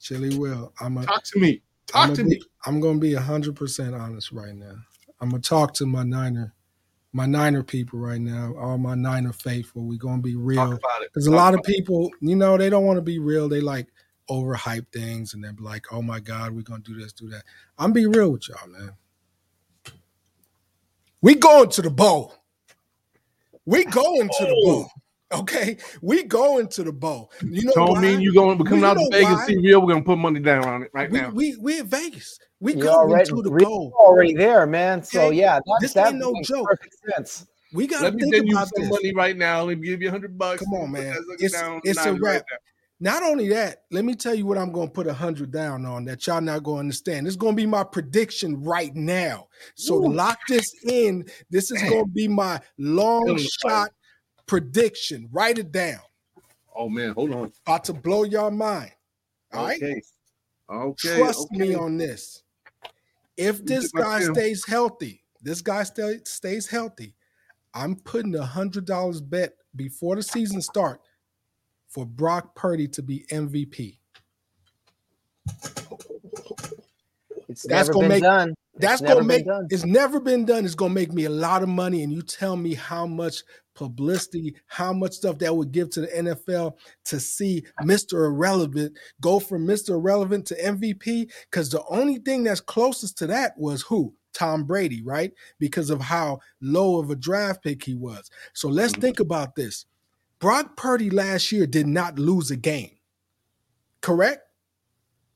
[0.00, 0.72] Chili will.
[0.80, 1.60] I'm a, talk to me.
[1.88, 2.42] Talk to be, me.
[2.66, 4.76] I'm gonna be hundred percent honest right now.
[5.20, 6.54] I'm gonna talk to my Niner,
[7.12, 8.54] my Niner people right now.
[8.56, 9.82] All my Niner faithful.
[9.82, 10.78] We're gonna be real.
[11.02, 13.48] Because a lot of people, you know, they don't want to be real.
[13.48, 13.88] They like
[14.28, 17.44] overhype things and they're like, "Oh my God, we're gonna do this, do that."
[17.78, 18.92] I'm be real with y'all, man.
[21.20, 22.34] We going to the bowl.
[23.64, 24.90] We going to the bowl.
[25.30, 27.30] Okay, we going to the bowl.
[27.42, 28.56] You know, don't mean you going.
[28.56, 29.44] We're coming out to Vegas.
[29.44, 29.80] See real.
[29.82, 31.30] We're gonna put money down on it right we, now.
[31.30, 32.38] We we in Vegas.
[32.60, 33.90] We You're going already, to the bowl.
[33.90, 33.94] bowl.
[33.98, 35.02] Already there, man.
[35.02, 36.68] So yeah, that, this that ain't no joke.
[37.14, 37.46] Sense.
[37.74, 38.90] We got to think send you about some this.
[38.90, 39.64] money right now.
[39.64, 40.64] Let me give you a hundred bucks.
[40.64, 41.14] Come on, man.
[41.38, 42.22] It's, it's a wrap.
[42.22, 42.42] Right
[43.00, 45.86] not only that, let me tell you what I'm going to put a hundred down
[45.86, 47.26] on that y'all not going to understand.
[47.26, 49.48] This is going to be my prediction right now.
[49.76, 50.12] So Ooh.
[50.12, 51.24] lock this in.
[51.48, 53.90] This is going to be my long shot
[54.46, 55.28] prediction.
[55.30, 56.00] Write it down.
[56.74, 57.52] Oh man, hold on.
[57.66, 58.92] About to blow your mind.
[59.52, 59.94] All okay.
[59.94, 60.04] right.
[60.70, 61.18] Okay.
[61.18, 61.68] Trust okay.
[61.68, 62.42] me on this.
[63.36, 67.14] If this guy stays healthy, this guy stay, stays healthy,
[67.72, 71.00] I'm putting a hundred dollars bet before the season start
[71.88, 73.98] for Brock Purdy to be MVP.
[77.48, 78.54] It's that's gonna make done.
[78.76, 79.66] That's gonna make done.
[79.70, 80.64] it's never been done.
[80.64, 83.42] It's gonna make me a lot of money, and you tell me how much
[83.78, 86.74] publicity, how much stuff that would give to the NFL
[87.04, 88.26] to see Mr.
[88.26, 89.90] Irrelevant go from Mr.
[89.90, 91.30] Irrelevant to MVP.
[91.48, 94.14] Because the only thing that's closest to that was who?
[94.34, 95.32] Tom Brady, right?
[95.58, 98.30] Because of how low of a draft pick he was.
[98.52, 99.02] So let's mm-hmm.
[99.02, 99.86] think about this.
[100.40, 102.92] Brock Purdy last year did not lose a game.
[104.00, 104.42] Correct?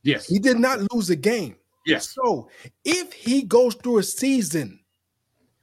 [0.03, 0.27] Yes.
[0.27, 1.57] He did not lose a game.
[1.87, 2.15] Yes.
[2.15, 2.49] So
[2.85, 4.81] if he goes through a season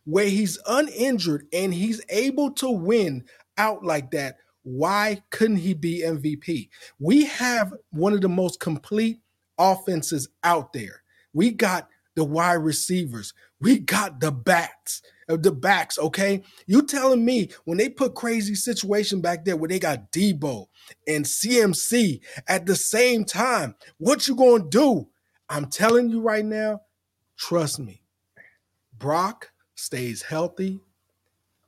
[0.06, 3.23] where he's uninjured and he's able to win
[3.58, 6.69] out like that, why couldn't he be MVP?
[6.99, 9.21] We have one of the most complete
[9.58, 11.04] offenses out there.
[11.34, 16.41] We got the wide receivers, we got the bats of the backs, okay?
[16.65, 20.67] You telling me when they put crazy situation back there where they got Deebo
[21.07, 25.07] and CMC at the same time, what you gonna do?
[25.49, 26.81] I'm telling you right now,
[27.37, 28.01] trust me.
[28.97, 30.79] Brock stays healthy.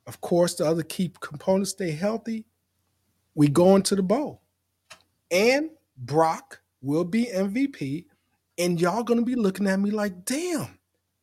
[0.06, 2.44] Of course, the other key components stay healthy.
[3.34, 4.42] We going to the bowl.
[5.30, 8.06] And Brock will be MVP.
[8.58, 10.78] And y'all gonna be looking at me like, damn,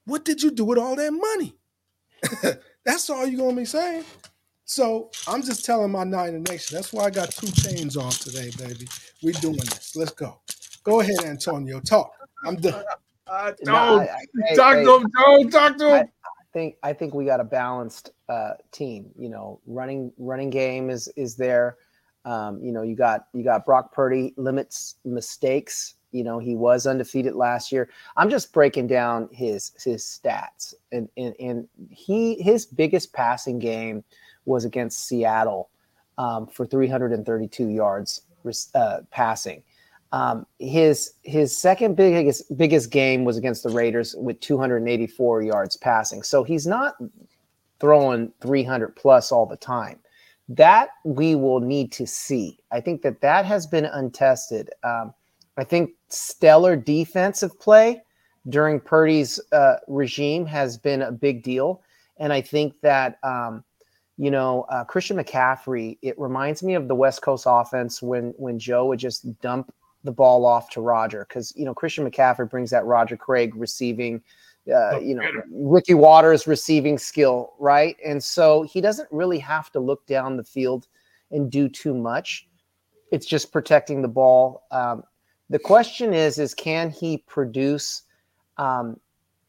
[0.09, 1.55] what did you do with all that money?
[2.85, 4.03] That's all you're gonna be saying.
[4.65, 6.75] So I'm just telling my nine Niner Nation.
[6.75, 8.87] That's why I got two chains on today, baby.
[9.23, 9.95] We doing this.
[9.95, 10.41] Let's go.
[10.83, 11.79] Go ahead, Antonio.
[11.79, 12.11] Talk.
[12.45, 12.83] I'm done.
[13.27, 14.03] Uh, no, no I,
[14.51, 15.07] I, talk hey, to him.
[15.15, 16.07] Don't talk to him.
[16.25, 19.11] I think I think we got a balanced uh, team.
[19.17, 21.77] You know, running running game is is there.
[22.25, 26.87] Um, you know, you got you got Brock Purdy limits mistakes you know, he was
[26.87, 27.89] undefeated last year.
[28.17, 34.03] I'm just breaking down his his stats, and and, and he his biggest passing game
[34.45, 35.69] was against Seattle
[36.17, 38.21] um, for 332 yards
[38.75, 39.63] uh, passing.
[40.11, 46.23] Um, his his second biggest biggest game was against the Raiders with 284 yards passing.
[46.23, 46.95] So he's not
[47.79, 49.99] throwing 300 plus all the time.
[50.49, 52.57] That we will need to see.
[52.71, 54.71] I think that that has been untested.
[54.83, 55.13] Um,
[55.59, 58.01] I think stellar defensive play
[58.47, 61.81] during Purdy's uh, regime has been a big deal.
[62.17, 63.63] And I think that, um,
[64.17, 68.59] you know, uh, Christian McCaffrey, it reminds me of the West Coast offense when, when
[68.59, 71.25] Joe would just dump the ball off to Roger.
[71.27, 74.21] Because, you know, Christian McCaffrey brings that Roger Craig receiving,
[74.73, 77.95] uh, you know, Ricky Watters receiving skill, right?
[78.05, 80.87] And so he doesn't really have to look down the field
[81.31, 82.49] and do too much
[83.11, 84.63] it's just protecting the ball.
[84.71, 85.03] Um,
[85.49, 88.03] the question is, is can he produce
[88.57, 88.99] um,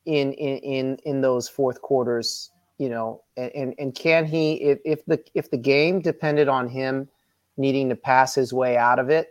[0.07, 2.51] in, in in in those fourth quarters?
[2.79, 7.09] You know, and and can he if if the if the game depended on him
[7.57, 9.29] needing to pass his way out of it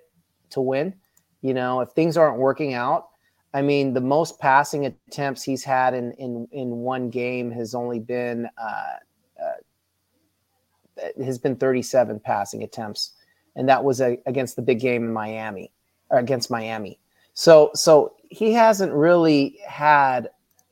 [0.52, 0.94] to win,
[1.42, 3.08] you know, if things aren't working out,
[3.56, 8.00] I mean, the most passing attempts he's had in in in one game has only
[8.00, 8.98] been uh,
[9.44, 13.14] uh, has been 37 passing attempts,
[13.56, 15.72] and that was a, against the big game in Miami
[16.12, 17.00] against Miami.
[17.34, 20.30] So so he hasn't really had.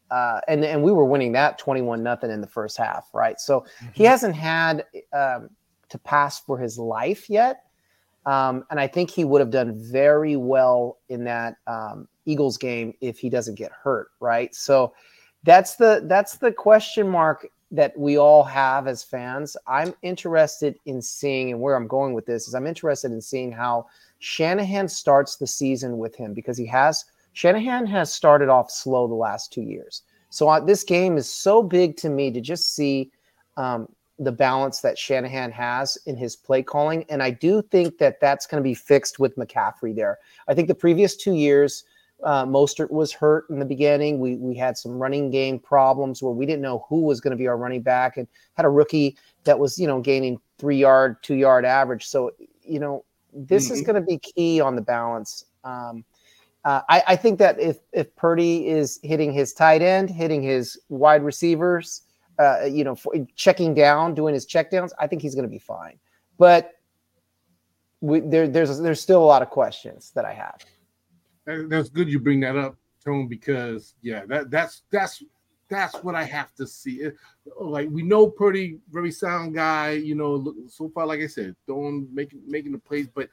[0.09, 3.41] Uh, and and we were winning that 21 nothing in the first half, right?
[3.41, 3.87] So mm-hmm.
[3.93, 5.49] he hasn't had um,
[5.89, 7.63] to pass for his life yet.
[8.25, 12.93] Um, and I think he would have done very well in that um, Eagles game
[12.99, 14.53] if he doesn't get hurt, right?
[14.53, 14.93] So
[15.43, 19.55] that's the that's the question mark that we all have as fans.
[19.65, 23.51] I'm interested in seeing, and where I'm going with this is I'm interested in seeing
[23.51, 23.87] how
[24.19, 29.13] Shanahan starts the season with him because he has Shanahan has started off slow the
[29.13, 30.01] last two years.
[30.29, 33.11] So uh, this game is so big to me to just see
[33.57, 37.05] um, the balance that Shanahan has in his play calling.
[37.09, 40.17] And I do think that that's going to be fixed with McCaffrey there.
[40.47, 41.83] I think the previous two years,
[42.23, 44.19] uh, Mostert was hurt in the beginning.
[44.19, 47.37] We we had some running game problems where we didn't know who was going to
[47.37, 51.17] be our running back, and had a rookie that was you know gaining three yard,
[51.21, 52.07] two yard average.
[52.07, 52.31] So
[52.63, 53.05] you know
[53.37, 53.73] this mm-hmm.
[53.75, 55.45] is going to be key on the balance.
[55.63, 56.03] Um,
[56.65, 60.77] uh, I, I think that if if Purdy is hitting his tight end, hitting his
[60.89, 62.01] wide receivers,
[62.39, 65.59] uh, you know, for, checking down, doing his checkdowns, I think he's going to be
[65.59, 65.97] fine.
[66.37, 66.73] But
[68.01, 71.69] we, there, there's there's still a lot of questions that I have.
[71.69, 75.23] That's good you bring that up, Tone, because yeah, that that's that's
[75.69, 77.07] that's what I have to see.
[77.59, 79.91] Like we know, pretty very sound guy.
[79.91, 83.29] You know, so far, like I said, throwing making making the plays, but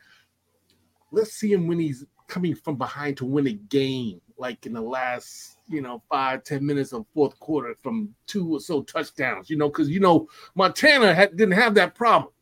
[1.10, 4.80] let's see him when he's coming from behind to win a game, like in the
[4.80, 9.56] last you know, five, ten minutes of fourth quarter from two or so touchdowns, you
[9.56, 12.32] know, because you know Montana had, didn't have that problem.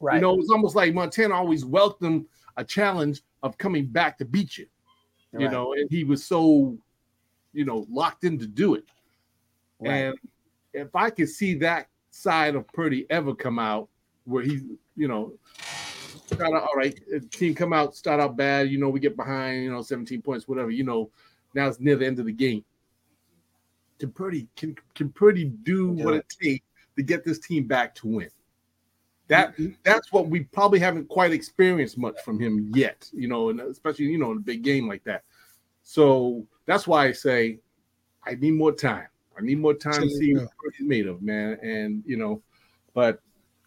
[0.00, 0.16] Right.
[0.16, 2.26] You know, it was almost like Montana always welcomed
[2.56, 4.66] a challenge of coming back to beat you.
[5.32, 5.42] Right.
[5.42, 6.76] You know, and he was so,
[7.52, 8.84] you know, locked in to do it.
[9.84, 9.96] Right.
[9.96, 10.18] And
[10.72, 13.88] if I could see that side of Purdy ever come out
[14.24, 14.60] where he,
[14.96, 15.34] you know,
[16.26, 16.98] start out all right,
[17.30, 20.48] team come out, start out bad, you know, we get behind, you know, 17 points,
[20.48, 21.10] whatever, you know,
[21.54, 22.64] now it's near the end of the game.
[23.98, 26.66] Can Purdy can can Purdy do what it takes
[26.96, 28.30] to get this team back to win?
[29.28, 29.72] That mm-hmm.
[29.84, 34.06] that's what we probably haven't quite experienced much from him yet, you know, and especially
[34.06, 35.22] you know in a big game like that.
[35.84, 37.60] So that's why I say
[38.26, 39.06] I need more time.
[39.36, 40.42] I need more time Chili to see will.
[40.42, 41.58] what he's made of, man.
[41.62, 42.42] And you know,
[42.92, 43.20] but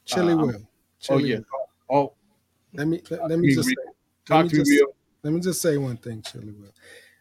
[0.06, 0.56] Chili uh, will.
[0.56, 0.68] Oh,
[1.00, 1.38] Chili oh yeah.
[1.90, 2.10] Will.
[2.10, 2.14] Oh,
[2.74, 3.76] let me let, let me just say,
[4.26, 4.82] talk to me.
[5.24, 6.72] Let me just say one thing, Chili will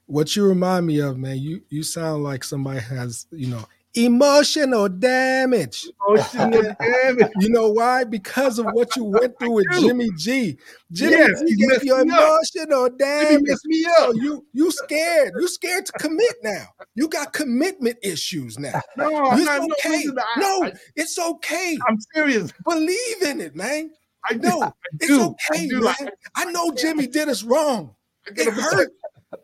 [0.06, 3.64] what you remind me of, man, you you sound like somebody has, you know,
[3.96, 5.86] emotional damage.
[6.08, 7.30] Emotional damage.
[7.40, 8.04] You know why?
[8.04, 10.58] Because of what you went through with Jimmy G.
[10.92, 13.58] Jimmy yes, G gave you emotional damage.
[13.64, 13.96] Me up.
[13.98, 15.32] So you you scared.
[15.38, 16.66] You scared to commit now.
[16.94, 18.80] You got commitment issues now.
[18.96, 20.04] No, it's not, okay.
[20.04, 21.78] No, no, it's okay.
[21.88, 22.52] I'm serious.
[22.64, 23.90] Believe in it, man.
[24.28, 24.62] I know.
[24.62, 26.10] I it's okay, I man.
[26.34, 27.94] I know Jimmy did us wrong.
[28.26, 28.90] It hurt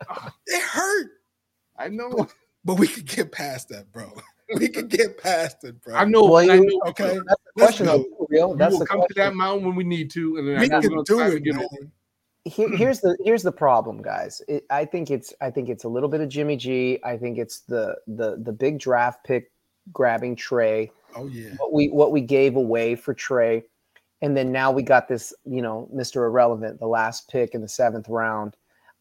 [0.09, 0.35] ah.
[0.47, 1.11] it hurt.
[1.77, 2.29] I know.
[2.65, 4.13] But we could get past that, bro.
[4.59, 5.95] We can get past it, bro.
[5.95, 6.25] I know.
[6.25, 6.81] Well, I know.
[6.89, 7.19] Okay.
[7.27, 7.87] That's the question.
[7.87, 8.55] Though, real.
[8.55, 9.15] That's we will come question.
[9.17, 11.43] to that mountain when we need to, and then we can do it.
[11.43, 11.57] Get
[12.45, 14.43] Here, here's the here's the problem, guys.
[14.49, 16.99] It, I think it's I think it's a little bit of Jimmy G.
[17.05, 19.51] I think it's the the the big draft pick
[19.93, 20.91] grabbing Trey.
[21.17, 21.55] Oh yeah.
[21.59, 23.65] What we what we gave away for Trey,
[24.21, 26.27] and then now we got this, you know, Mr.
[26.27, 28.57] Irrelevant, the last pick in the seventh round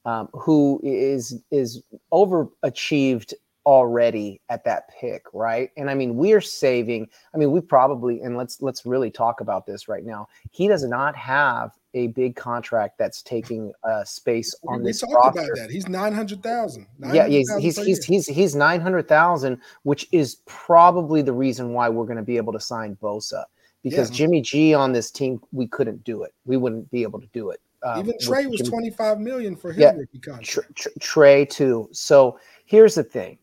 [0.05, 3.33] um, who is is overachieved
[3.65, 5.69] already at that pick, right?
[5.77, 7.07] And I mean, we're saving.
[7.33, 10.27] I mean, we probably and let's let's really talk about this right now.
[10.51, 15.01] He does not have a big contract that's taking uh, space on we this.
[15.01, 15.39] Talked roster.
[15.41, 15.71] about that.
[15.71, 16.87] He's nine hundred thousand.
[17.13, 21.89] Yeah, he's he's he's, he's he's nine hundred thousand, which is probably the reason why
[21.89, 23.43] we're going to be able to sign Bosa
[23.83, 24.15] because yeah.
[24.17, 26.33] Jimmy G on this team we couldn't do it.
[26.45, 27.61] We wouldn't be able to do it.
[27.83, 30.47] Um, Even Trey was 25 million for his yeah, rookie contract.
[30.75, 31.89] Tr- tr- Trey too.
[31.91, 33.37] So here's the thing.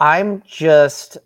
[0.00, 1.18] I'm just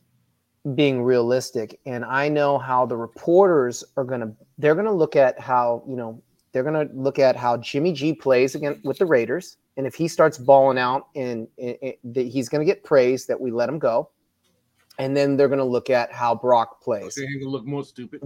[0.75, 5.15] being realistic and I know how the reporters are going to they're going to look
[5.17, 8.99] at how, you know, they're going to look at how Jimmy G plays again with
[8.99, 12.83] the Raiders and if he starts balling out and, and, and he's going to get
[12.85, 14.11] praise that we let him go.
[14.99, 17.15] and then they're going to look at how Brock plays.
[17.17, 18.21] They're gonna look more stupid.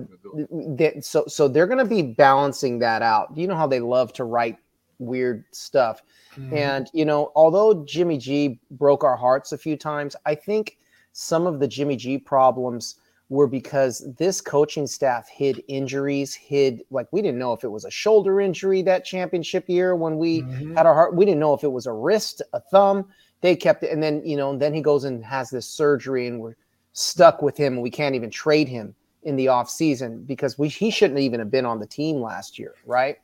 [0.76, 3.34] They- so so they're going to be balancing that out.
[3.36, 4.58] You know how they love to write
[4.98, 6.02] weird stuff.
[6.36, 6.52] Mhm.
[6.52, 10.78] And you know, although Jimmy G broke our hearts a few times, I think
[11.12, 12.96] some of the Jimmy G problems
[13.30, 17.84] were because this coaching staff hid injuries, hid like we didn't know if it was
[17.84, 20.74] a shoulder injury that championship year when we Mhm.
[20.76, 21.14] had our heart.
[21.14, 23.06] We didn't know if it was a wrist, a thumb.
[23.40, 26.26] They kept it, and then you know, and then he goes and has this surgery,
[26.26, 26.56] and we're
[26.94, 30.68] stuck with him, and we can't even trade him in the off season because we
[30.68, 33.18] he shouldn't even have been on the team last year, right?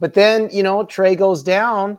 [0.00, 1.98] But then you know, Trey goes down.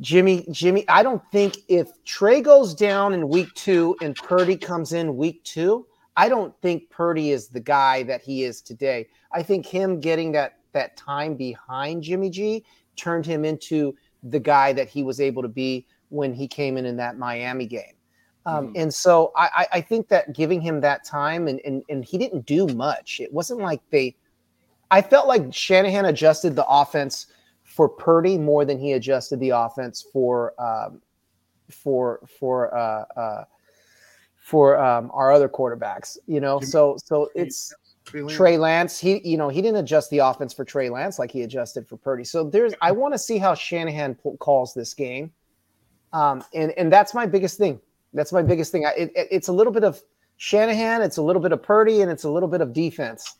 [0.00, 4.92] Jimmy, Jimmy, I don't think if Trey goes down in week two and Purdy comes
[4.92, 5.86] in week two,
[6.18, 9.06] I don't think Purdy is the guy that he is today.
[9.32, 12.64] I think him getting that that time behind Jimmy G
[12.96, 16.84] turned him into the guy that he was able to be when he came in
[16.84, 17.94] in that Miami game.
[18.44, 18.82] Um, Mhm.
[18.82, 22.18] And so I, I- I think that giving him that time and, and and he
[22.18, 23.18] didn't do much.
[23.20, 24.14] It wasn't like they.
[24.90, 27.26] I felt like Shanahan adjusted the offense
[27.64, 31.00] for Purdy more than he adjusted the offense for um,
[31.70, 33.44] for for uh, uh,
[34.36, 36.16] for um, our other quarterbacks.
[36.26, 37.72] You know, so so it's
[38.28, 41.42] Trey Lance, he you know he didn't adjust the offense for Trey Lance like he
[41.42, 42.22] adjusted for Purdy.
[42.24, 45.32] So there's I want to see how Shanahan calls this game,
[46.12, 47.80] um, and and that's my biggest thing.
[48.14, 48.86] That's my biggest thing.
[48.86, 50.00] I, it, it- it's a little bit of
[50.36, 53.36] Shanahan, it's a little bit of Purdy, and it's a little bit of defense.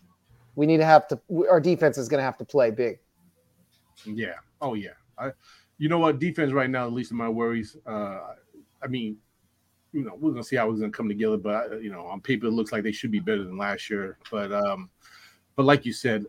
[0.56, 1.20] We need to have to.
[1.48, 2.98] Our defense is going to have to play big.
[4.04, 4.34] Yeah.
[4.60, 4.90] Oh yeah.
[5.18, 5.32] I,
[5.78, 6.18] you know what?
[6.18, 7.76] Defense right now, at least in my worries.
[7.86, 8.34] Uh,
[8.82, 9.16] I mean,
[9.92, 12.20] you know, we're gonna see how it's gonna come together, but uh, you know, on
[12.20, 14.18] paper, it looks like they should be better than last year.
[14.30, 14.90] But um,
[15.54, 16.24] but like you said,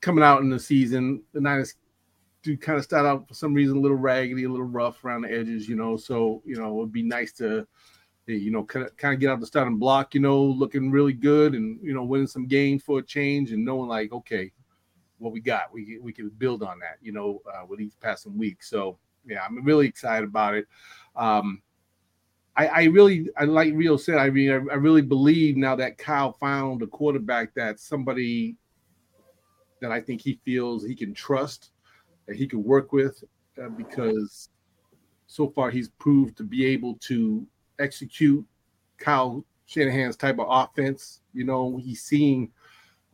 [0.00, 1.74] coming out in the season, the Niners
[2.42, 5.22] do kind of start out for some reason a little raggedy, a little rough around
[5.22, 5.68] the edges.
[5.68, 7.66] You know, so you know, it would be nice to.
[8.36, 10.14] You know, kind of, kind of get out the starting block.
[10.14, 13.64] You know, looking really good, and you know, winning some games for a change, and
[13.64, 14.52] knowing like, okay,
[15.18, 15.72] what we got.
[15.72, 18.62] We we can build on that, you know, uh, with each passing week.
[18.62, 20.66] So yeah, I'm really excited about it.
[21.16, 21.62] Um,
[22.58, 24.18] I, really, I like Rio said.
[24.18, 28.56] I mean, I, I really believe now that Kyle found a quarterback that somebody
[29.80, 31.70] that I think he feels he can trust,
[32.26, 33.22] that he can work with,
[33.62, 34.48] uh, because
[35.28, 37.46] so far he's proved to be able to
[37.78, 38.44] execute
[38.98, 41.20] Kyle Shanahan's type of offense.
[41.32, 42.50] You know, he's seeing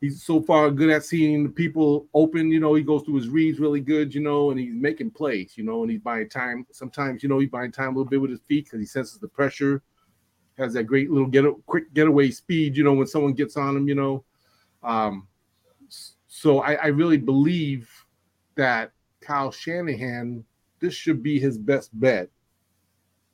[0.01, 2.51] he's so far good at seeing the people open.
[2.51, 4.15] You know, he goes through his reads really good.
[4.15, 5.57] You know, and he's making plays.
[5.57, 6.67] You know, and he's buying time.
[6.73, 9.19] Sometimes you know he's buying time a little bit with his feet because he senses
[9.19, 9.83] the pressure.
[10.57, 12.77] Has that great little get quick getaway speed.
[12.77, 13.89] You know, when someone gets on him.
[13.89, 14.25] You know,
[14.83, 15.27] um,
[16.29, 17.91] so I, I really believe
[18.55, 20.45] that Kyle Shanahan.
[20.81, 22.29] This should be his best bet.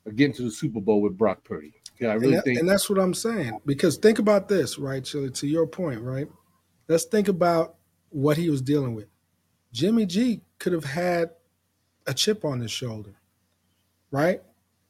[0.05, 1.73] Of Getting to the Super Bowl with Brock Purdy.
[1.99, 2.59] Yeah, I And, really that- think.
[2.59, 3.59] and that's what I'm saying.
[3.65, 6.27] Because think about this, right, Chili, to your point, right?
[6.87, 7.75] Let's think about
[8.09, 9.07] what he was dealing with.
[9.71, 11.29] Jimmy G could have had
[12.07, 13.15] a chip on his shoulder,
[14.09, 14.41] right?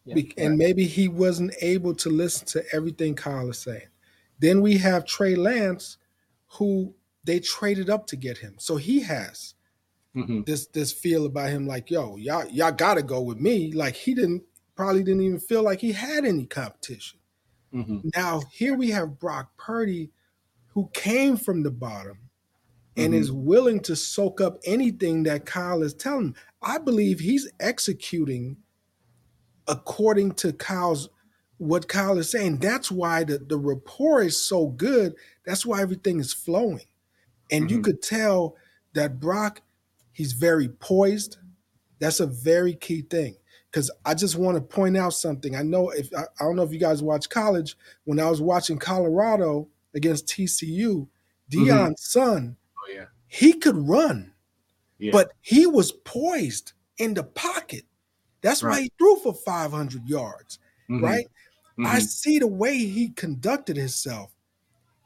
[0.06, 0.16] Yeah.
[0.16, 3.88] Be- and maybe he wasn't able to listen to everything Kyle is saying.
[4.40, 5.98] Then we have Trey Lance,
[6.54, 8.56] who they traded up to get him.
[8.58, 9.54] So he has
[10.16, 10.46] Mhm.
[10.46, 13.72] this this feel about him like, yo, y'all y'all gotta go with me.
[13.72, 14.44] Like he didn't
[14.82, 17.20] probably didn't even feel like he had any competition.
[17.72, 18.04] Mhm.
[18.16, 20.12] Now here we have Brock Purdy,
[20.70, 22.18] who came from the bottom
[22.98, 23.18] and Mhm.
[23.18, 26.36] is willing to soak up anything that Kyle is telling him.
[26.64, 28.58] I believe he's executing
[29.68, 31.10] according to Kyle's
[31.58, 32.58] what Kyle is saying.
[32.58, 35.14] That's why the, the rapport is so good.
[35.46, 36.88] That's why everything is flowing.
[37.52, 37.84] And you Mhm.
[37.84, 38.56] could tell
[38.94, 39.62] that Brock,
[40.12, 41.38] he's very poised.
[42.00, 43.36] That's a very key thing.
[43.72, 45.56] Because I just want to point out something.
[45.56, 47.78] I know if I, I don't know if you guys watch college.
[48.04, 51.08] When I was watching Colorado against TCU,
[51.50, 53.06] Deion's son, Oh yeah.
[53.28, 54.34] he could run,
[55.00, 55.12] Yeah.
[55.14, 57.86] but he was poised in the pocket.
[58.42, 61.02] That's why he threw for 500 yards, Mhm.
[61.02, 61.28] right?
[61.80, 62.08] I Mhm.
[62.08, 64.32] see the way he conducted himself.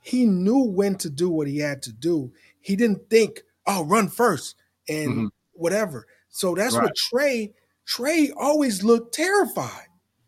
[0.01, 2.31] He knew when to do what he had to do.
[2.61, 4.55] He didn't think, "Oh, run first
[4.87, 5.29] and Mhm.
[5.53, 6.83] whatever." So that's Right.
[6.85, 7.53] what Trey.
[7.85, 9.87] Trey always looked terrified,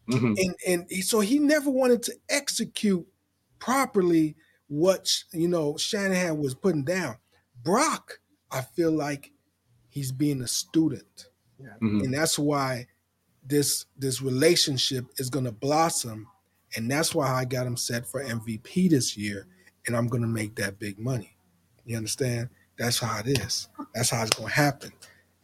[0.09, 0.35] Mhm.
[0.37, 3.05] and and he, so he never wanted to execute
[3.59, 4.35] properly
[4.67, 7.17] what you know Shanahan was putting down.
[7.63, 8.19] Brock,
[8.51, 9.31] I feel like
[9.89, 11.29] he's being a student,
[11.59, 12.03] Mhm.
[12.03, 12.87] and that's why
[13.43, 16.27] this this relationship is going to blossom,
[16.75, 19.47] and that's why I got him set for MVP this year,
[19.87, 21.37] and I'm going to make that big money.
[21.85, 22.49] You understand?
[22.77, 23.67] That's how it is.
[23.95, 24.91] That's how it's going to happen.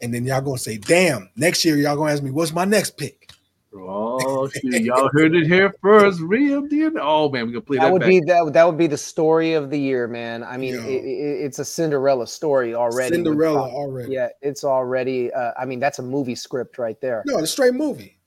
[0.04, 2.54] And then y'all going to say, "Damn!" Next year, y'all going to ask me, "What's
[2.54, 3.30] my next pick?"
[3.76, 6.20] Oh shoot, y'all heard it here first.
[6.22, 6.92] Real deal.
[7.02, 7.86] Oh man, we gonna play that.
[7.86, 8.10] That would back.
[8.10, 8.52] be that.
[8.54, 10.44] That would be the story of the year, man.
[10.44, 10.82] I mean, Yo.
[10.82, 13.16] it, it, it's a Cinderella story already.
[13.16, 14.14] Cinderella Pop- already.
[14.14, 15.34] Yeah, it's already.
[15.34, 17.24] Uh, I mean, that's a movie script right there.
[17.26, 18.20] No, the straight movie.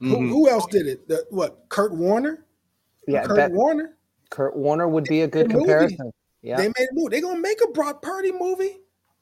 [0.00, 0.28] Who, Mhm.
[0.30, 1.06] who else did it?
[1.06, 1.68] The, what?
[1.68, 2.46] Kurt Warner.
[3.06, 3.96] Yeah, Kurt that Warner.
[4.30, 5.66] Kurt Warner would be a good Good movie.
[5.66, 6.12] comparison.
[6.40, 7.08] Yeah, They made a movie.
[7.10, 8.78] They're gonna make a Brock Purdy movie.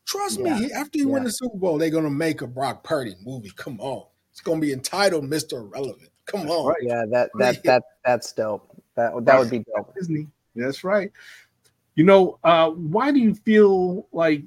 [0.07, 0.59] Trust Yeah.
[0.59, 0.67] me.
[0.67, 1.29] He- After he win Yeah.
[1.29, 3.51] the Super Bowl, they're gonna make a Brock Purdy movie.
[3.57, 4.07] Come on.
[4.31, 5.61] It's gonna be entitled Mr.
[5.61, 6.11] Irrelevant.
[6.27, 6.69] Come on.
[6.69, 6.83] Right.
[6.83, 8.71] yeah, that that that that's dope.
[8.95, 9.95] That that would be dope.
[9.95, 10.29] Disney.
[10.55, 11.13] That's right.
[11.97, 14.43] You know, uh, why do you feel like,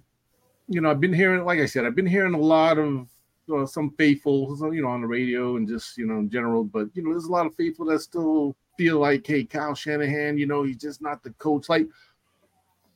[0.68, 3.08] you know, I've been hearing, like I said, I've been hearing a lot of
[3.52, 6.88] uh, some faithful, you know, on the radio and just, you know, in general, but,
[6.94, 10.46] you know, there's a lot of faithful that still feel like, hey, Kyle Shanahan, you
[10.46, 11.70] know, he's just not the coach.
[11.70, 11.88] Like,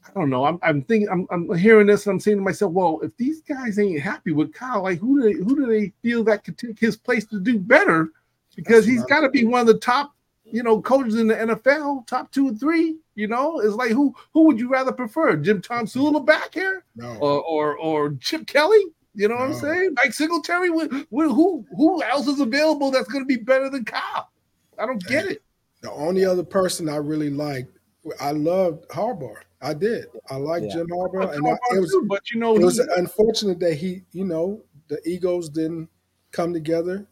[0.06, 0.46] I don't know.
[0.46, 3.42] I'm, I'm thinking, I'm, I'm hearing this and I'm saying to myself, well, if these
[3.42, 6.58] guys ain't happy with Kyle, like, who do they, who do they feel that could
[6.58, 8.10] take his place to do better?
[8.56, 10.14] Because he's got to be one of the top
[10.54, 12.98] you know, coaches in the NFL, top two or three.
[13.16, 16.26] You know, it's like who who would you rather prefer, Jim Tomsula mm-hmm.
[16.26, 17.16] back here, No.
[17.16, 18.84] or or, or Chip Kelly?
[19.16, 19.96] You know what I'm saying?
[19.96, 20.70] Mike Singletary.
[20.70, 24.30] With who who else is available that's going to be better than Kyle?
[24.78, 25.44] I don't get it.
[25.82, 27.78] The only other person I really liked,
[28.20, 29.36] I loved Harbaugh.
[29.64, 30.06] I did.
[30.30, 30.74] I liked Yeah.
[30.74, 34.02] Jim Harbaugh, But, and I, it was but you know, it was unfortunate that he,
[34.12, 35.90] you know, the egos didn't
[36.32, 37.08] come together.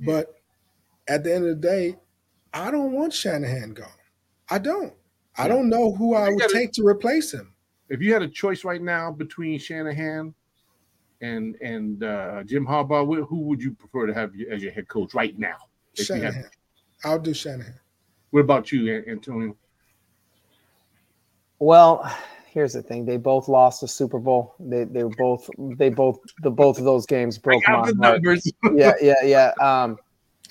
[0.00, 0.32] But
[1.08, 1.96] at the end of the day,
[2.54, 3.88] I don't want Shanahan gone.
[4.48, 4.94] I don't.
[5.36, 7.52] I don't know who I would gotta- take to replace him.
[7.88, 10.34] if you had a choice right now between Shanahan
[11.20, 14.86] and and uh, Jim Harbaugh, who would you prefer to have you- as your head
[14.88, 15.56] coach right now?
[15.96, 16.50] If you had- Shanahan.
[17.04, 17.74] I'll do Shanahan.
[18.30, 19.56] what about you, Antonio?
[21.58, 22.10] Well,
[22.50, 24.54] here's the thing: they both lost the Super Bowl.
[24.60, 27.96] They they were both they both the both of those games broke my heart.
[27.96, 28.50] numbers.
[28.74, 29.52] Yeah, yeah, yeah.
[29.60, 29.98] Um,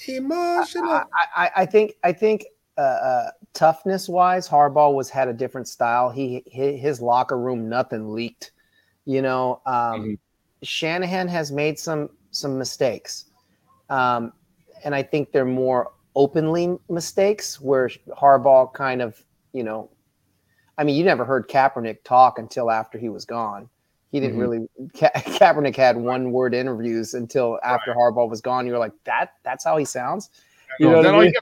[0.08, 0.92] Emotional.
[0.92, 2.46] I, I, I think I think
[2.78, 6.10] uh, uh, toughness wise, Harbaugh was had a different style.
[6.10, 8.52] He, he his locker room nothing leaked.
[9.06, 10.20] You know, um, Mhm.
[10.64, 13.26] Shanahan has made some some mistakes,
[13.90, 14.34] um,
[14.84, 17.60] and I think they're more openly mistakes.
[17.60, 19.90] Where Harbaugh kind of you know,
[20.78, 23.70] I mean, you never heard Kaepernick talk until after he was gone.
[24.12, 24.42] He didn't Mhm.
[24.42, 24.70] really.
[24.98, 28.66] Ka- Kaepernick had one word interviews until after Harbaugh was gone.
[28.66, 30.30] You were like, that that's how he sounds.
[30.80, 31.34] You No, know what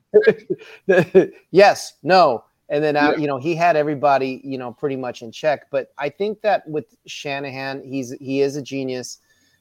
[0.88, 1.32] I mean?
[1.52, 3.18] yes, no, and then uh, Yeah.
[3.18, 5.70] you know he had everybody you know pretty much in check.
[5.72, 9.20] But I think that with Shanahan, he's he is a genius,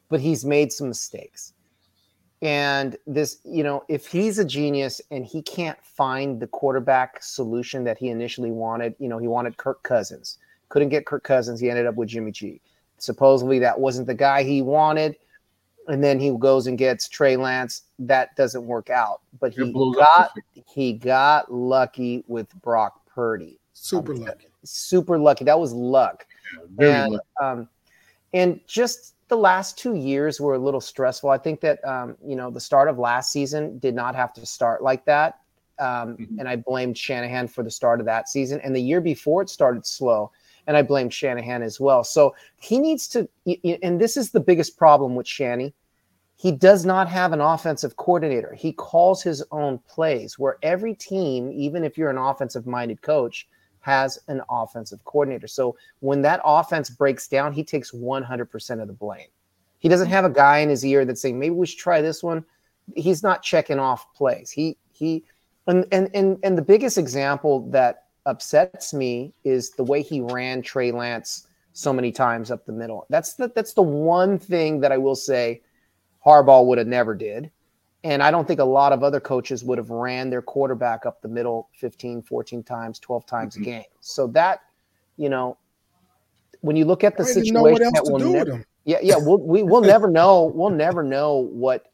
[0.08, 1.53] but he's made some mistakes.
[2.44, 7.84] And this, you know, if he's a genius and he can't find the quarterback solution
[7.84, 10.36] that he initially wanted, you know, he wanted Kirk Cousins,
[10.68, 11.58] couldn't get Kirk Cousins.
[11.58, 12.60] He ended up with Jimmy G.
[12.98, 15.16] Supposedly that wasn't the guy he wanted.
[15.88, 17.82] And then he goes and gets Trey Lance.
[17.98, 19.22] That doesn't work out.
[19.40, 20.36] But he got
[20.66, 23.58] he got lucky with Brock Purdy.
[23.72, 24.48] Super I'm lucky.
[24.64, 25.44] Super lucky.
[25.44, 26.26] That was luck.
[26.76, 27.24] Very and lucky.
[27.42, 27.68] um,
[28.34, 31.28] and just the last two years were a little stressful.
[31.28, 34.46] I think that um, you know the start of last season did not have to
[34.46, 35.40] start like that,
[35.80, 36.38] um, Mhm.
[36.38, 38.60] and I blamed Shanahan for the start of that season.
[38.60, 40.30] And the year before it started slow,
[40.68, 42.04] and I blamed Shanahan as well.
[42.04, 43.28] So he needs to,
[43.82, 45.74] and this is the biggest problem with Shanny.
[46.36, 48.54] He does not have an offensive coordinator.
[48.54, 50.38] He calls his own plays.
[50.38, 53.48] Where every team, even if you're an offensive-minded coach,
[53.84, 55.46] has an offensive coordinator.
[55.46, 59.28] So when that offense breaks down, he takes 100% of the blame.
[59.78, 62.22] He doesn't have a guy in his ear that's saying, maybe we should try this
[62.22, 62.46] one.
[62.96, 64.50] He's not checking off plays.
[64.50, 65.24] He, he,
[65.66, 70.62] and, and, and, and the biggest example that upsets me is the way he ran
[70.62, 73.04] Trey Lance so many times up the middle.
[73.10, 75.60] That's the, that's the one thing that I will say
[76.24, 77.50] Harbaugh would have never did.
[78.04, 81.22] And I don't think a lot of other coaches would have ran their quarterback up
[81.22, 83.60] the middle 15, 14 times, 12 times Mhm.
[83.62, 83.84] a game.
[84.00, 84.60] So that,
[85.16, 85.56] you know,
[86.60, 88.52] when you look at the I didn't know what situation that will do with never,
[88.58, 88.64] him.
[88.84, 90.44] yeah, yeah, we'll, we will never know.
[90.54, 91.90] We'll never know what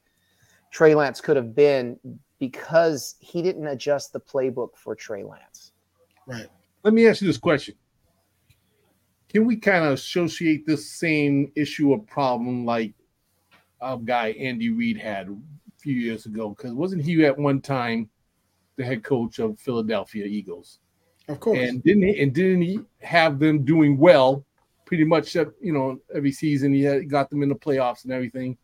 [0.73, 1.99] Trey Lance could have been
[2.41, 5.73] because he didn't adjust the playbook for Trey Lance.
[6.27, 6.49] Right.
[6.83, 7.77] Let me ask you this question.
[9.29, 12.95] Can we kind of associate this same issue or problem like
[13.81, 15.29] a guy Andy Reid had
[15.83, 16.51] few years ago?
[16.51, 18.09] Because wasn't he at one time
[18.77, 20.79] the head coach of Philadelphia Eagles?
[21.29, 21.59] Of course.
[21.59, 24.45] And didn't he and didn't he have them doing well
[24.85, 28.13] pretty much uh, you know every season he had, got them in the playoffs and
[28.13, 28.57] everything.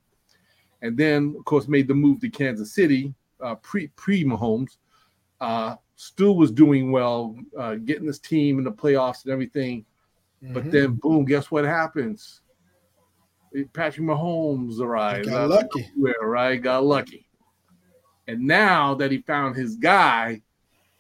[0.82, 4.78] And then of course made the move to Kansas City uh, pre pre Mahomes.
[5.40, 9.84] Uh, still was doing well, uh, getting this team in the playoffs and everything.
[10.52, 10.70] But Mhm.
[10.70, 12.42] then boom, guess what happens?
[13.72, 15.28] Patrick Mahomes arrived.
[15.28, 15.88] got lucky.
[15.96, 16.57] nowhere, right?
[16.61, 17.26] Got lucky.
[18.28, 20.42] And now that he found his guy,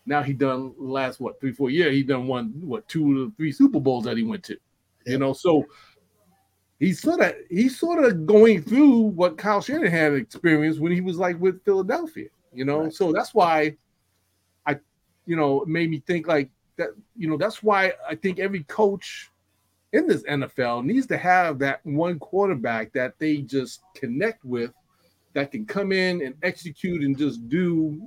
[0.06, 3.80] now he done last what three four years he done won what two three Super
[3.80, 4.56] Bowls that he went to,
[5.04, 5.12] Yeah.
[5.12, 5.32] you know.
[5.32, 5.64] So
[6.78, 11.16] he's sort of he's sort of going through what Kyle Shanahan experienced when he was
[11.18, 12.84] like with Philadelphia, you know.
[12.84, 12.92] Right.
[12.92, 13.76] So that's why
[14.64, 14.78] I,
[15.26, 16.90] you know, made me think like that.
[17.16, 19.30] You know, that's why I think every coach
[19.92, 24.72] in this NFL needs to have that one quarterback that they just connect with
[25.34, 28.00] that can come in and execute and just do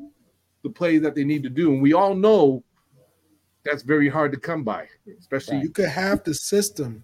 [0.64, 1.72] the plays that they need to do.
[1.72, 2.64] And we all know
[3.64, 4.88] that's very hard to come by,
[5.20, 5.64] especially Right.
[5.64, 7.04] You could have the system.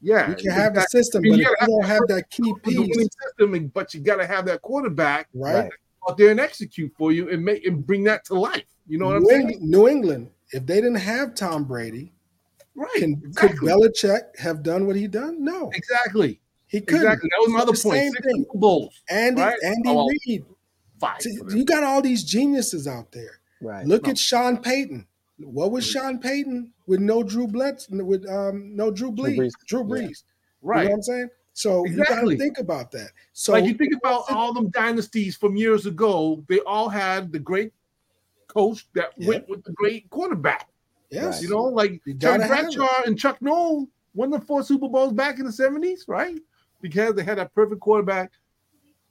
[0.00, 0.30] yeah.
[0.30, 2.42] You can have the system, I mean, but you if you don't have that key
[2.64, 3.08] the winning piece,
[3.38, 5.54] system, but you got to have that quarterback right?
[5.64, 5.70] Right.
[6.08, 8.64] out there and execute for you and make and bring that to life.
[8.88, 9.50] You know what I'm saying?
[9.50, 12.12] Eng- New England, if they didn't have Tom Brady,
[12.76, 12.90] Right.
[12.96, 13.58] can exactly.
[13.58, 15.42] could Belichick have done what he done?
[15.42, 16.40] No, exactly.
[16.66, 17.04] he couldn't.
[17.06, 17.30] Exactly.
[17.32, 17.96] That was my other the point.
[17.98, 18.44] same Six thing.
[18.44, 19.02] Super Bowls.
[19.08, 19.58] Andy Right?
[19.64, 20.44] Andy Oh, Reid.
[21.00, 21.22] Five.
[21.22, 21.38] See.
[21.50, 23.40] You got all these geniuses out there.
[23.60, 23.86] Right.
[23.86, 24.10] Look No.
[24.10, 25.06] at Sean Payton.
[25.38, 29.36] What was Sean Payton with no Drew Bledsoe with um no Drew Brees?
[29.38, 29.52] Brees.
[29.66, 29.86] Drew Yeah.
[30.06, 30.08] Brees.
[30.62, 30.84] You right.
[30.84, 31.28] know what I'm saying?
[31.54, 32.16] So you Exactly.
[32.16, 33.10] got to think about that.
[33.32, 37.38] So like you think about all them dynasties from years ago, they all had the
[37.38, 37.72] great
[38.48, 39.28] coach that Yeah.
[39.28, 40.68] went with the great quarterback.
[41.10, 42.76] Yes, You know, like Terry gotta have it.
[42.76, 46.38] Bradshaw and Chuck Noll won the four Super Bowls back in the 70s, right?
[46.80, 48.32] Because they had that perfect quarterback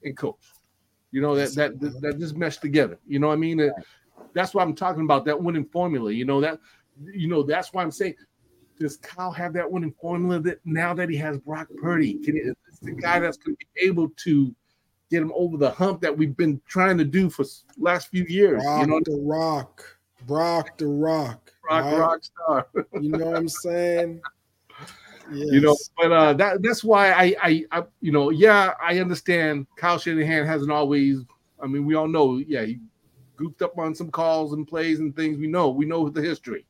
[0.04, 0.54] and coach.
[1.12, 3.00] You know, that that that, that just meshed together.
[3.08, 3.62] You know what I mean?
[3.62, 3.70] Uh,
[4.34, 6.12] That's why I'm talking about that winning formula.
[6.12, 6.60] You know, that
[7.04, 8.16] you know, that's why I'm saying
[8.80, 12.16] does Kyle have that winning formula that now that he has Brock Purdy?
[12.16, 14.54] Can it, it's the guy that's going to be able to
[15.10, 17.46] get him over the hump that we've been trying to do for
[17.78, 18.64] last few years.
[18.64, 21.98] Brock you know, the Rock, Brock the Rock, Rock right?
[22.00, 22.68] rock star.
[23.02, 24.22] You know what I'm saying?
[25.32, 25.48] Yes.
[25.52, 29.66] you know but uh that that's why I, I i you know yeah i understand
[29.76, 31.22] kyle shanahan hasn't always
[31.60, 32.80] i mean we all know yeah he
[33.36, 36.68] goofed up on some calls and plays and things we know we know the history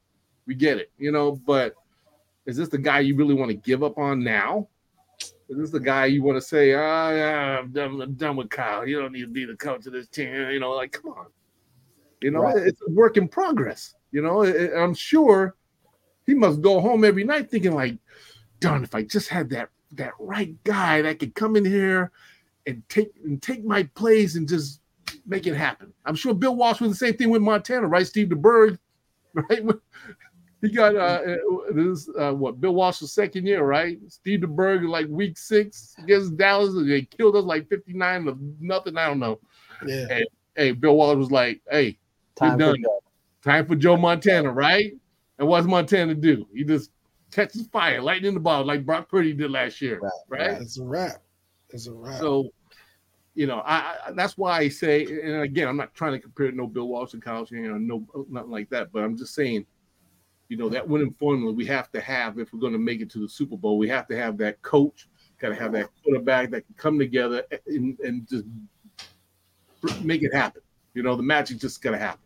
[0.47, 1.75] we get it you know but
[2.45, 4.69] is this the guy you really want to give up on now
[5.49, 8.49] is this the guy you want to say ah yeah i'm done, I'm done with
[8.49, 11.11] kyle you don't need to be the coach of this team you know like come
[11.11, 11.25] on
[12.21, 12.55] you know Right.
[12.55, 14.43] it's a work in progress you know
[14.81, 15.55] i'm sure
[16.25, 17.97] he must go home every night thinking like
[18.59, 22.11] darn, if I just had that that right guy that could come in here
[22.65, 24.81] and take and take my place and just
[25.25, 25.93] make it happen.
[26.05, 28.05] I'm sure Bill Walsh was the same thing with Montana, right?
[28.05, 28.77] Steve DeBerg,
[29.33, 29.63] right?
[30.61, 31.21] He got uh
[31.71, 33.99] this uh what Bill Walsh's second year, right?
[34.07, 38.97] Steve DeBerg like week six against Dallas, and they killed us like 59 to nothing.
[38.97, 39.39] I don't know.
[39.85, 40.21] yeah.
[40.55, 41.97] Hey, Bill Walsh was like, hey,
[42.35, 42.83] Time for done.
[43.45, 44.93] Time for Joe Montana, right?
[45.37, 46.47] And what's Montana do?
[46.51, 46.89] He just
[47.31, 50.61] catches fire, lightning in the ball, like Brock Purdy did last year, Right, right?
[50.61, 51.21] It's a wrap.
[51.69, 52.19] It's a wrap.
[52.19, 52.49] So,
[53.35, 56.51] you know, I, I that's why I say, and again, I'm not trying to compare
[56.53, 59.67] no Bill Walsh and Kyle Shanahan, no nothing like that, but I'm just saying,
[60.47, 63.11] you know, that winning formula we have to have if we're going to make it
[63.11, 63.77] to the Super Bowl.
[63.77, 65.07] We have to have that coach,
[65.39, 68.45] got to have that quarterback that can come together and, and just
[70.03, 70.63] make it happen.
[70.95, 72.21] You know, the magic just got to happen.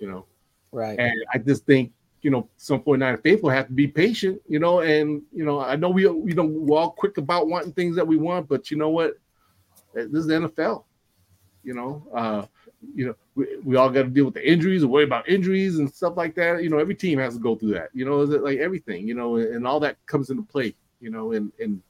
[0.00, 0.26] You know.
[0.72, 0.98] Right.
[0.98, 1.92] And I just think,
[2.22, 5.76] you know, some 49 faithful have to be patient, you know, and you know, I
[5.76, 8.76] know we you know we're all quick about wanting things that we want, but you
[8.76, 9.14] know what?
[9.94, 10.84] This is the NFL.
[11.62, 12.46] You know, uh,
[12.94, 15.78] you know, we, we all got to deal with the injuries and worry about injuries
[15.78, 16.62] and stuff like that.
[16.62, 19.06] You know, every team has to go through that, you know, is it like everything,
[19.06, 21.82] you know, and all that comes into play, you know, and and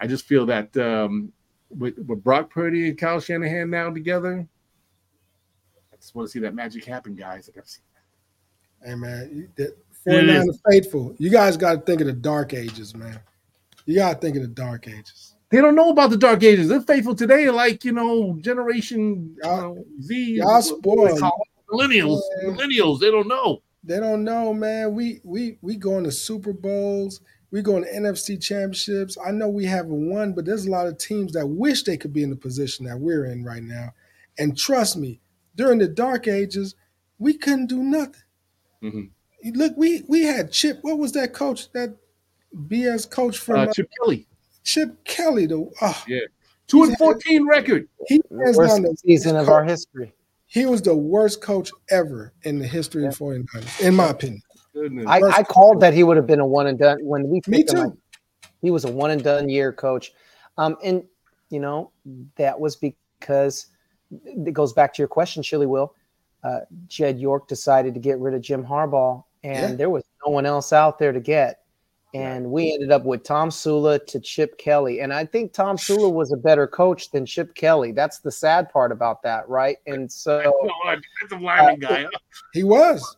[0.00, 1.32] I just feel that um
[1.70, 4.46] with, with Brock Purdy and Kyle Shanahan now together,
[5.92, 7.48] I just want to see that magic happen, guys.
[7.48, 7.80] I got to see
[8.84, 9.74] Hey man, you- the
[10.04, 10.60] 49 is.
[10.68, 11.14] faithful.
[11.18, 13.20] You guys got to think of the dark ages, man.
[13.86, 15.34] You got to think of the dark ages.
[15.50, 16.68] They don't know about the dark ages.
[16.68, 21.16] They're faithful today, like you know, generation you know, Z, y'all what- what do they
[21.18, 21.32] spoiled.
[21.70, 22.20] millennials.
[22.44, 23.62] Millennials, they don't know.
[23.84, 24.94] They don't know, man.
[24.94, 27.20] We we we going to Super Bowls.
[27.50, 29.18] We going to NFC championships.
[29.24, 32.12] I know we haven't won, but there's a lot of teams that wish they could
[32.12, 33.92] be in the position that we're in right now.
[34.38, 35.20] And trust me,
[35.54, 36.74] during the dark ages,
[37.18, 38.21] we couldn't do nothing.
[38.82, 39.10] Mhm.
[39.54, 40.78] Look, we we had Chip.
[40.82, 41.70] What was that coach?
[41.72, 41.94] That
[42.68, 44.26] BS coach from Uh, uh, Chip Kelly,
[44.64, 45.46] Chip Kelly.
[45.46, 46.04] The oh,
[46.66, 47.88] two He's- and fourteen record.
[48.08, 49.52] he hands Worst the season of coach.
[49.52, 50.12] our history.
[50.46, 54.42] He was the worst coach ever in the history of 49ers, in my opinion.
[54.74, 55.06] Goodness.
[55.08, 57.58] I, I called that he would have been a one and done when we Me
[57.58, 57.92] picked him.
[57.92, 57.98] too.
[58.60, 60.12] He was a one and done year coach.
[60.58, 61.04] Um, and
[61.48, 61.90] you know,
[62.36, 63.66] that was because
[64.12, 65.94] it goes back to your question, Chili Will.
[66.42, 69.76] Uh, Jed York decided to get rid of Jim Harbaugh, and Yeah.
[69.76, 71.60] there was no one else out there to get.
[72.14, 75.00] And we ended up with Tomsula to Chip Kelly.
[75.00, 77.90] And I think Tomsula was a better coach than Chip Kelly.
[77.92, 79.78] That's the sad part about that, right?
[79.86, 80.52] And so
[80.84, 82.06] defensive lineman uh, guy.
[82.52, 83.16] He was.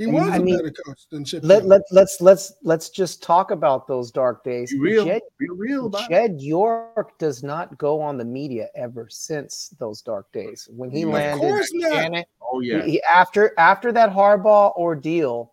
[0.00, 1.42] He was I a mean, better coach than Chip.
[1.44, 1.68] let, Kelly.
[1.68, 4.72] let, let's let's let's just talk about those dark days.
[4.72, 6.14] Be real, Jed, be real about it.
[6.14, 10.68] Jed York does not go on the media ever since those dark days.
[10.74, 11.92] When he Of landed course not.
[11.92, 15.52] Shannon- Oh yeah, he- after after that Harbaugh ordeal,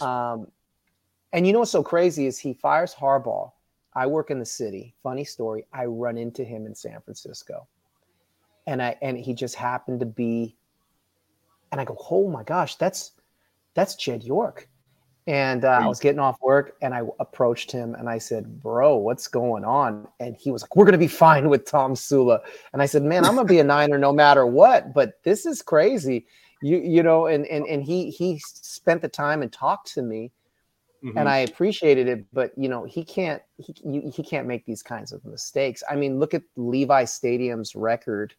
[0.00, 0.46] Um,
[1.32, 3.50] and you know what's so crazy is he fires Harbaugh.
[3.94, 4.94] I work in the city.
[5.02, 5.66] Funny story.
[5.72, 7.66] I run into him in San Francisco,
[8.68, 10.56] and I and he just happened to be.
[11.72, 13.12] And I go, oh my gosh, that's
[13.74, 14.68] that's Jed York.
[15.26, 18.96] And uh, I was getting off work, and I approached him, and I said, "Bro,
[18.96, 22.40] what's going on?" And he was like, "We're gonna be fine with Tomsula."
[22.72, 25.62] And I said, "Man, I'm gonna be a Niner no matter what." But this is
[25.62, 26.26] crazy
[26.60, 30.30] you you know and and and he he spent the time and talked to me
[31.04, 31.12] mhm.
[31.16, 34.82] and i appreciated it but you know he can't he, you, he can't make these
[34.82, 38.34] kinds of mistakes i mean look at levi stadium's record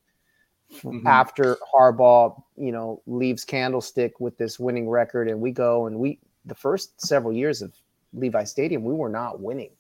[0.72, 1.06] Mhm.
[1.06, 6.20] after harbaugh you know leaves candlestick with this winning record and we go and we
[6.46, 7.74] the first several years of
[8.14, 9.72] levi stadium we were not winning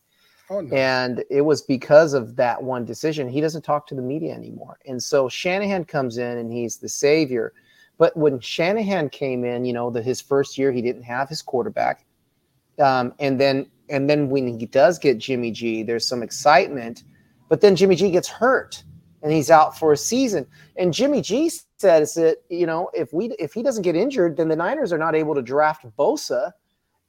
[0.52, 0.76] oh, no.
[0.76, 3.28] and it was because of that one decision.
[3.30, 4.78] He doesn't talk to the media anymore.
[4.86, 7.54] And so Shanahan comes in and he's the savior.
[7.98, 11.42] But when Shanahan came in, you know, the, his first year, he didn't have his
[11.42, 12.06] quarterback.
[12.80, 17.04] Um, and then and then when he does get Jimmy G, there's some excitement.
[17.50, 18.84] But then Jimmy G gets hurt
[19.24, 20.46] and he's out for a season.
[20.78, 24.48] And Jimmy G says that, you know, if we if he doesn't get injured, then
[24.48, 26.52] the Niners are not able to draft Bosa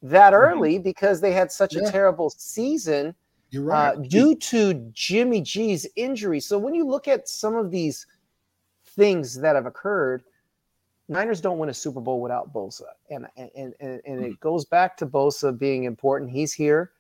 [0.03, 1.83] that early because they had such Yeah.
[1.89, 3.15] a terrible season
[3.51, 3.93] You're right.
[3.93, 6.41] uh, due to Jimmy G's injury.
[6.41, 8.07] So when you look at some of these
[8.85, 10.25] things that have occurred,
[11.09, 13.51] Niners don't win a Super Bowl without Bosa, and and
[13.81, 14.25] and, and Hmm.
[14.25, 16.31] it goes back to Bosa being important.
[16.31, 16.93] He's here,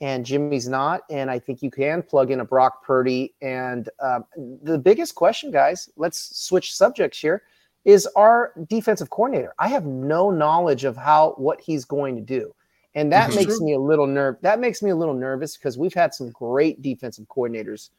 [0.00, 3.34] and Jimmy's not, and I think you can plug in a Brock Purdy.
[3.40, 4.24] And um,
[4.62, 7.42] the biggest question, guys, let's switch subjects here.
[7.84, 9.54] Is our defensive coordinator?
[9.58, 12.54] I have no knowledge of how what he's going to do,
[12.94, 13.36] and that Mhm.
[13.36, 14.36] makes me a little nerve.
[14.42, 17.90] That makes me a little nervous because we've had some great defensive coordinators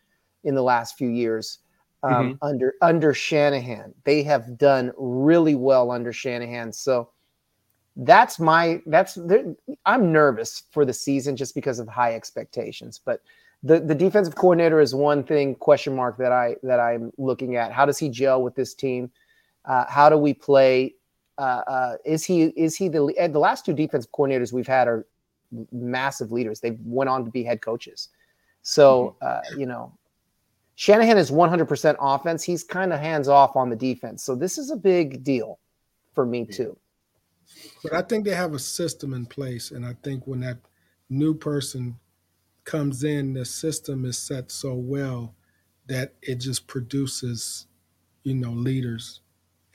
[0.43, 1.59] in the last few years
[2.03, 3.93] um, under under Shanahan.
[4.03, 6.71] They have done really well under Shanahan.
[6.73, 7.09] So
[7.97, 13.01] that's my that's there- I'm nervous for the season just because of high expectations.
[13.03, 13.21] But
[13.63, 17.71] the the defensive coordinator is one thing question mark that I that I'm looking at.
[17.71, 19.11] How does he gel with this team?
[19.65, 20.93] Uh, how do we play?
[21.39, 25.05] Uh, uh, is he is he the the last two defensive coordinators we've had are
[25.71, 26.59] massive leaders.
[26.59, 28.09] They went on to be head coaches.
[28.61, 29.91] So uh, you know,
[30.75, 32.43] Shanahan is 100% offense.
[32.43, 34.23] He's kind of hands off on the defense.
[34.23, 35.57] So this is a big deal
[36.13, 36.77] for me too.
[37.83, 40.59] But I think they have a system in place, and I think when that
[41.09, 41.99] new person
[42.65, 45.35] comes in, the system is set so well
[45.87, 47.67] that it just produces,
[48.23, 49.21] you know, leaders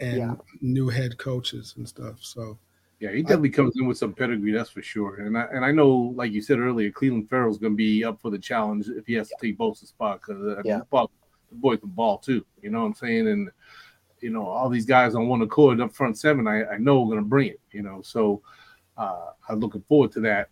[0.00, 0.36] and Yeah.
[0.60, 2.22] new head coaches and stuff.
[2.22, 2.58] So
[3.00, 5.16] Yeah, he definitely comes in with some pedigree, that's for sure.
[5.20, 8.20] And I and I know, like you said earlier, Clelin Ferrell's going to be up
[8.20, 10.82] for the challenge if he has to take Bosa's spot because uh, I mean, Yeah.
[10.92, 11.08] the,
[11.50, 12.46] the boy can ball too.
[12.62, 13.26] You know what I'm saying?
[13.28, 13.50] And
[14.22, 17.14] you know, all these guys on one accord up front seven, I, I know we're
[17.14, 17.60] going to bring it.
[17.72, 18.42] You know, so
[18.96, 20.48] uh, I'm looking forward to that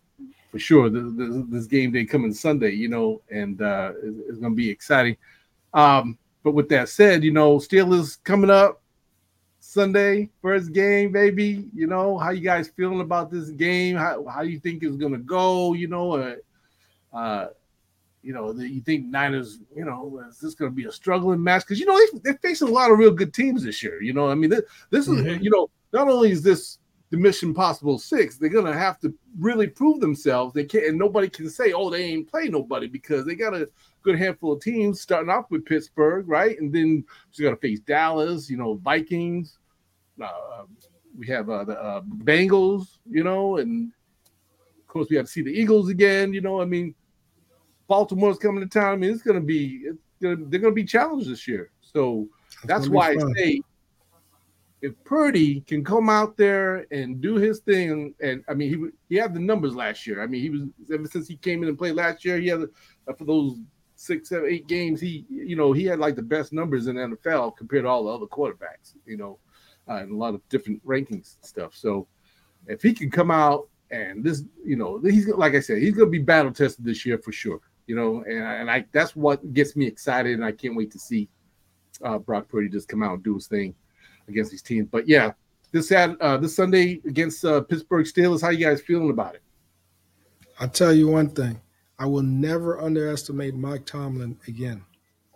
[0.51, 0.91] for sure.
[0.91, 4.57] This, this, this game day coming Sunday, you know, and uh, it's, it's going to
[4.57, 5.17] be exciting.
[5.73, 8.83] Um, but with that said, you know, Steelers coming up.
[9.63, 11.69] Sunday, first game, baby.
[11.75, 13.95] You know, how you guys feeling about this game?
[13.95, 15.75] How how you think it's gonna go?
[15.75, 16.37] You know, uh,
[17.17, 17.49] uh
[18.23, 21.63] you know, the, you think Niners, you know, is this gonna be a struggling match?
[21.63, 24.03] Because you know they, they're facing a lot of real good teams this year.
[24.03, 25.43] You know, I mean, this, this is Mhm.
[25.43, 26.79] you know, not only is this
[27.11, 30.55] the Mission Possible six, they're gonna have to really prove themselves.
[30.55, 33.69] They can't, and nobody can say, oh, they ain't play nobody because they got a
[34.03, 37.81] good handful of teams starting off with Pittsburgh, right, and then you got to face
[37.81, 39.59] Dallas, you know, Vikings.
[40.23, 40.65] Uh,
[41.19, 43.91] we have uh, the uh, Bengals, you know, and
[44.79, 46.33] of course we have to see the Eagles again.
[46.33, 46.95] You know, I mean,
[47.91, 48.93] Baltimore's coming to town.
[48.93, 51.73] I mean, it's going to be it's gonna, they're going to be challenged this year.
[51.83, 53.63] So it's that's why I say
[54.81, 59.17] if Purdy can come out there and do his thing, and I mean, he he
[59.17, 60.23] had the numbers last year.
[60.23, 60.63] I mean, he was
[60.95, 63.59] ever since he came in and played last year, he had uh, for those
[63.97, 65.01] six, seven, eight games.
[65.01, 68.05] He you know he had like the best numbers in the NFL compared to all
[68.05, 68.95] the other quarterbacks.
[69.05, 69.39] You know,
[69.89, 71.75] uh, and a lot of different rankings and stuff.
[71.75, 72.07] So
[72.69, 76.07] if he can come out and this, you know, he's like I said, he's going
[76.07, 77.61] to be battle tested this year for sure.
[77.91, 80.99] You know, and and I that's what gets me excited, and I can't wait to
[81.01, 81.29] see
[82.05, 83.75] uh, Brock Purdy just come out and do his thing
[84.29, 84.87] against these teams.
[84.89, 85.33] But yeah,
[85.73, 88.43] this had uh, this Sunday against uh, Pittsburgh Steelers.
[88.43, 89.43] How you guys feeling about it?
[90.61, 91.61] I'll tell you one thing.
[91.99, 94.85] I will never underestimate Mike Tomlin again.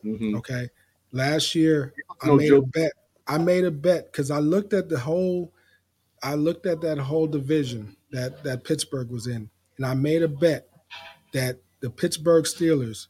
[0.05, 0.37] Mhm.
[0.37, 0.69] Okay.
[1.11, 1.93] Last year,
[2.23, 2.67] I made joke.
[2.67, 2.93] a bet.
[3.27, 5.53] I made a bet because I looked at the whole,
[6.23, 10.29] I looked at that whole division that that Pittsburgh was in, and I made a
[10.29, 10.69] bet
[11.33, 13.09] that the Pittsburgh Steelers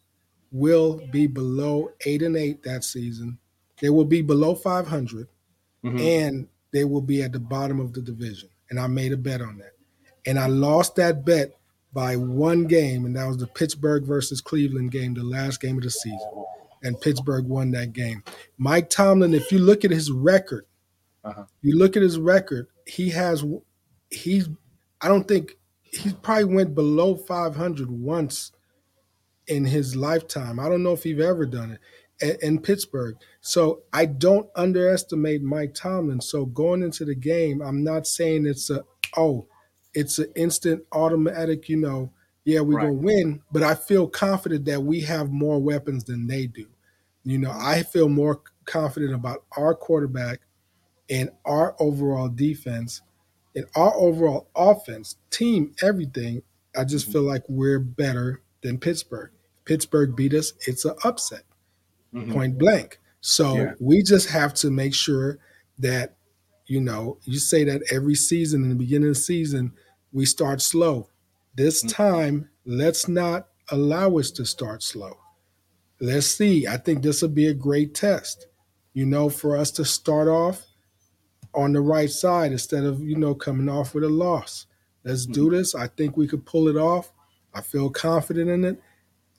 [0.51, 3.39] will be below eight and eight that season.
[3.81, 5.29] They will be below five hundred,
[5.85, 6.01] Mhm.
[6.01, 8.49] and they will be at the bottom of the division.
[8.70, 9.75] And I made a bet on that,
[10.27, 11.57] and I lost that bet
[11.93, 15.85] by one game, and that was the Pittsburgh versus Cleveland game, the last game of
[15.85, 16.45] the season
[16.83, 18.22] and Pittsburgh won that game.
[18.59, 20.66] Mike Tomlin, if you look at his record,
[21.25, 21.45] Uh-huh.
[21.62, 23.43] you look at his record, he has
[24.11, 24.49] he's
[25.01, 28.53] I don't think he probably went below 500 once
[29.47, 30.59] in his lifetime.
[30.59, 31.80] I don't know if he's ever done it
[32.20, 33.16] in, in Pittsburgh.
[33.40, 36.20] So I don't underestimate Mike Tomlin.
[36.20, 38.84] So going into the game, I'm not saying it's a
[39.16, 39.47] oh,
[39.92, 42.12] it's an instant automatic, you know,
[42.45, 42.86] yeah, we're Right.
[42.86, 46.66] gonna win, but I feel confident that we have more weapons than they do.
[47.24, 50.40] You know, I feel more confident about our quarterback
[51.09, 53.01] and our overall defense
[53.55, 56.42] and our overall offense, team, everything.
[56.76, 57.12] I just mm-hmm.
[57.12, 59.30] feel like we're better than Pittsburgh.
[59.65, 61.45] Pittsburgh beat us, it's an upset,
[62.12, 62.33] Mhm.
[62.33, 63.01] point blank.
[63.21, 63.75] So Yeah.
[63.81, 65.39] we just have to make sure
[65.79, 66.17] that,
[66.67, 69.73] you know, you say that every season in the beginning of the season,
[70.12, 71.09] we start slow.
[71.57, 71.89] This Mhm.
[71.89, 75.19] time, let's not allow us to start slow.
[76.01, 76.67] Let's see.
[76.67, 78.47] I think this will be a great test,
[78.93, 80.67] you know, for us to start off
[81.55, 84.67] on the right side instead of, you know, coming off with a loss.
[85.05, 85.75] Let's do this.
[85.75, 87.12] I think we could pull it off.
[87.55, 88.83] I feel confident in it.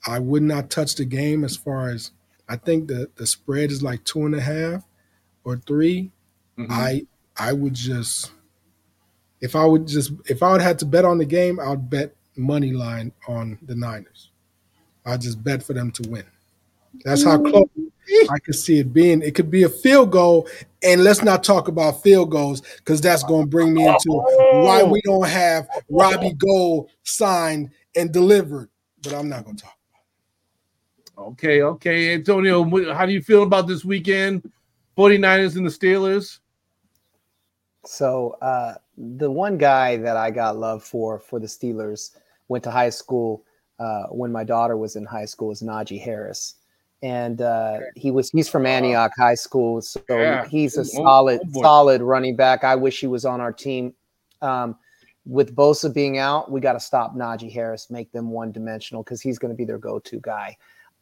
[0.06, 2.12] I would not touch the game as far as
[2.48, 4.84] I think the, the spread is like two and a half
[5.44, 6.10] or 3
[6.58, 6.66] Mhm.
[6.70, 7.02] I
[7.36, 8.32] I would just
[9.40, 11.90] if I would just if I would have to bet on the game, I would
[11.90, 14.30] bet money line on the Niners.
[15.04, 16.24] I just bet for them to win.
[17.04, 17.68] That's how close
[18.30, 19.20] I could see it being.
[19.20, 20.48] It could be a field goal,
[20.82, 24.12] and let's not talk about field goals because that's going to bring me into
[24.52, 28.70] why we don't have Robbie Gould signed and delivered.
[29.02, 29.75] But I'm not going to talk.
[31.18, 32.14] Okay, okay.
[32.14, 34.50] Antonio, how do you feel about this weekend?
[34.96, 36.38] 49ers and the Steelers.
[37.84, 42.16] So uh, the one guy that I got love for for the Steelers
[42.48, 43.44] went to high school
[43.78, 46.54] uh, when my daughter was in high school is Najee Harris,
[47.02, 50.46] and uh, he was he's from Antioch High School, so Yeah.
[50.48, 52.64] he's a Oh, solid oh solid running back.
[52.64, 53.94] I wish he was on our team.
[54.42, 54.76] Um,
[55.24, 59.20] with Bosa being out, we got to stop Najee Harris, make them one dimensional because
[59.20, 60.56] he's going to be their go to guy.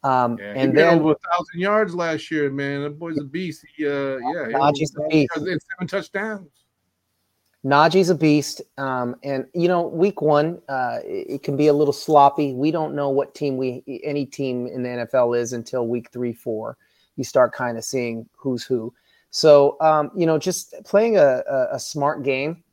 [0.05, 2.83] Um, Yeah, and then over a thousand yards last year, man.
[2.83, 3.65] That boy's a beast.
[3.75, 5.35] He, uh, yeah, Najee's a beast.
[5.35, 6.49] and seven touchdowns.
[7.65, 8.61] Najee's a beast.
[8.77, 12.53] Um, and you know, week one, uh, it, it can be a little sloppy.
[12.53, 16.33] We don't know what team we any team in the NFL is until week three,
[16.33, 16.77] four.
[17.15, 18.93] You start kind of seeing who's who.
[19.31, 22.63] So um, you know, just playing a, a, a smart game,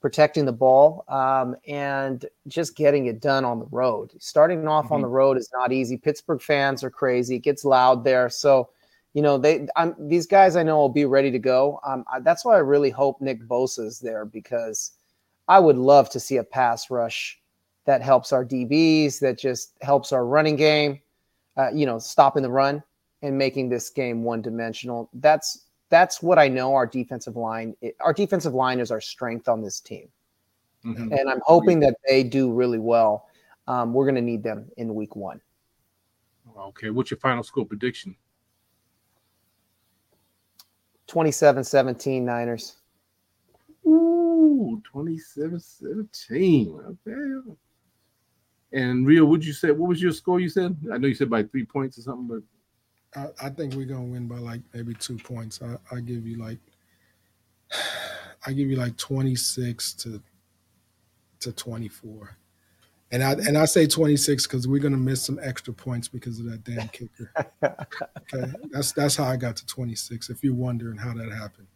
[0.00, 4.12] protecting the ball, um, and just getting it done on the road.
[4.18, 5.04] Starting off on Mhm.
[5.04, 5.96] the road is not easy.
[5.96, 7.36] Pittsburgh fans are crazy.
[7.36, 8.28] It gets loud there.
[8.30, 8.70] So
[9.12, 12.20] you know they I'm, these guys i know will be ready to go um, I,
[12.20, 14.92] that's why i really hope nick bosa is there because
[15.48, 17.40] i would love to see a pass rush
[17.86, 21.00] that helps our dbs that just helps our running game
[21.56, 22.82] uh, you know stopping the run
[23.22, 28.12] and making this game one dimensional that's that's what i know our defensive line our
[28.12, 30.08] defensive line is our strength on this team
[30.84, 31.18] Mhm.
[31.18, 33.26] and i'm hoping that they do really well
[33.66, 35.40] um, we're going to need them in week one
[36.58, 38.14] Okay, what's your final score prediction?
[41.08, 42.76] 27-17 niners
[43.86, 46.98] Ooh, 27-17.
[47.06, 47.56] Okay.
[48.72, 50.38] And Rio, would you say what was your score?
[50.38, 52.42] You said I know you said by three points or something, but
[53.16, 55.60] I, I think we're gonna win by like maybe two points.
[55.62, 56.58] I, I give you like
[58.46, 60.22] I give you like twenty six to
[61.40, 62.36] to twenty four.
[63.12, 66.38] And I and I say twenty six because we're gonna miss some extra points because
[66.38, 67.32] of that damn kicker.
[67.62, 68.52] Okay.
[68.70, 71.66] That's that's how I got to twenty six, if you're wondering how that happened.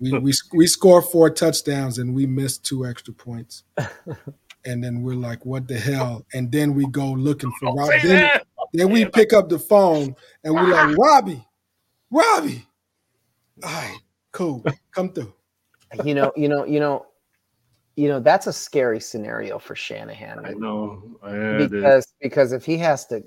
[0.00, 3.62] We we we score four touchdowns and we missed two extra points.
[4.66, 6.24] And then we're like, what the hell?
[6.32, 7.88] And then we go looking for Don't Rob.
[7.88, 8.46] say Then, that.
[8.74, 11.44] Then we pick up the phone and we're like, Robbie,
[12.10, 12.66] Robbie.
[13.62, 13.98] All right,
[14.32, 14.64] cool.
[14.92, 15.32] Come through.
[16.04, 17.06] you know, you know, you know,
[17.96, 21.00] you know, that's a scary scenario for Shanahan I know.
[21.24, 23.22] Yeah, because because if he has to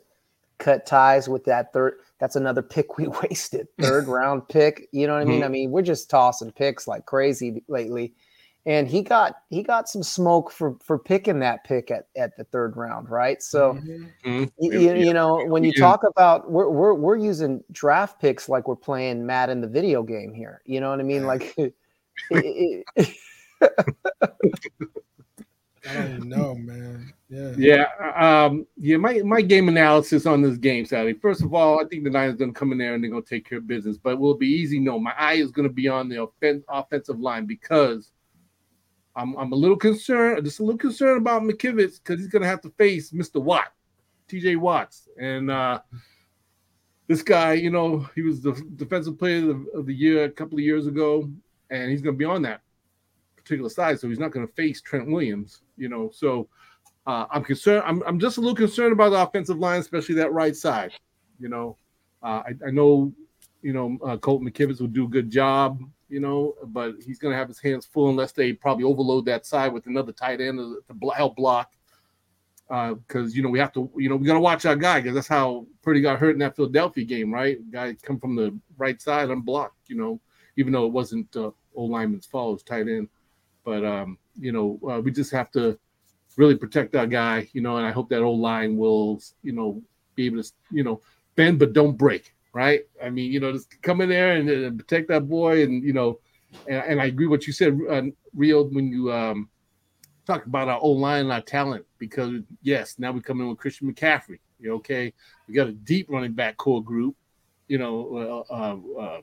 [0.58, 3.68] cut ties with that third, that's another pick we wasted.
[3.80, 4.90] Third round pick.
[4.92, 5.42] You know what I mean?
[5.42, 5.46] Mhm.
[5.46, 8.14] I mean, we're just tossing picks like crazy lately.
[8.68, 12.44] And he got he got some smoke for for picking that pick at, at the
[12.44, 13.42] third round, right?
[13.42, 14.44] So mm-hmm.
[14.60, 15.82] you, you, you, know when you yeah.
[15.82, 20.34] talk about we're, we're we're using draft picks like we're playing Madden the video game
[20.34, 20.62] here.
[20.66, 21.26] You know what I mean?
[21.26, 21.56] Like.
[22.32, 23.16] it, it,
[25.90, 27.14] I don't know, man.
[27.30, 27.54] Yeah.
[27.58, 28.46] Yeah.
[28.46, 31.14] Um, yeah, my, my game analysis on this game, Sally.
[31.14, 33.48] First of all, I think the Niners gonna come in there and they're gonna take
[33.48, 34.80] care of business, but it will be easy?
[34.80, 38.12] No, my eye is gonna be on the offen- offensive line because
[39.18, 42.62] I'm I'm a little concerned, just a little concerned about McKivitz because he's gonna have
[42.62, 43.42] to face Mr.
[43.42, 43.74] Watt,
[44.30, 45.10] TJ Watts.
[45.20, 45.80] And uh
[47.08, 50.58] this guy, you know, he was the defensive player of, of the year a couple
[50.58, 51.30] of years ago,
[51.70, 52.62] and he's gonna be on that
[53.36, 56.10] particular side, so he's not gonna face Trent Williams you know.
[56.14, 56.50] So
[57.06, 57.84] uh, I'm concerned.
[57.86, 60.92] I'm, I'm just a little concerned about the offensive line, especially that right side.
[61.40, 61.78] You know,
[62.22, 63.14] uh, I, I, know,
[63.62, 65.80] you know, uh, Colt McKivitz will do a good job,
[66.10, 69.46] you know, but he's going to have his hands full unless they probably overload that
[69.46, 71.74] side with another tight end to help block.
[72.68, 75.00] Because uh, you know we have to, you know, we got to watch our guy
[75.00, 77.60] because that's how Purdy got hurt in that Philadelphia game, right?
[77.72, 80.20] Guy come from the right side unblocked, you know,
[80.58, 83.08] even though it wasn't uh, old lineman's fault, it was tight end.
[83.64, 85.80] But um, you know, uh, we just have to
[86.38, 89.82] really protect our guy, you know, and I hope that old line will, you know,
[90.16, 91.02] be able to, you know,
[91.36, 92.82] bend but don't break, right?
[93.04, 95.94] I mean, you know, just come in there and, and protect that boy, and you
[95.94, 96.20] know,
[96.68, 98.02] and, and I agree what you said, uh,
[98.34, 99.48] when you um
[100.26, 103.60] talk about our old line and our talent, because yes, now we come in with
[103.60, 104.40] Christian McCaffrey.
[104.60, 105.14] You okay?
[105.48, 107.16] We got a deep running back core group,
[107.68, 109.22] you know, uh, uh, uh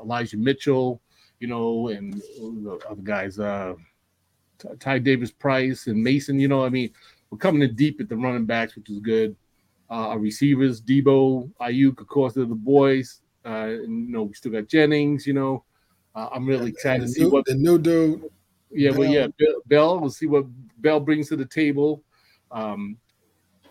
[0.00, 1.02] Elijah Mitchell,
[1.40, 3.74] you know, and the other guys, uh,
[4.78, 6.38] Ty Davis Price and Mason.
[6.38, 6.90] You know, I mean,
[7.28, 9.34] we're coming in deep at the running backs, which is good.
[9.90, 13.22] Uh, our receivers, Deebo, Aiyuk, of course, they're the boys.
[13.44, 15.26] Uh, and, you know, we still got Jennings.
[15.26, 15.64] You know,
[16.14, 18.24] uh, I'm really excited to see new, what the new dude.
[18.70, 18.98] Yeah, Bell.
[18.98, 19.26] well, yeah,
[19.66, 20.00] Bell.
[20.00, 20.44] We'll see what
[20.78, 22.02] Bell brings to the table.
[22.50, 22.98] Um,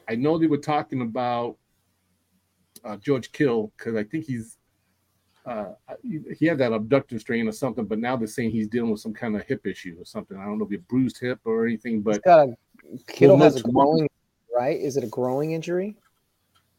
[0.10, 1.58] I know they were talking about
[2.84, 4.58] uh, George Kittle because I think he's
[5.46, 5.74] uh,
[6.38, 9.14] he had that abductor strain or something, but now they're saying he's dealing with some
[9.14, 10.38] kind of hip issue or something.
[10.38, 12.48] I don't know if he bruised hip or anything, but a,
[13.08, 14.10] Kittle has a growing
[14.54, 14.78] right.
[14.78, 15.96] Is it a growing injury?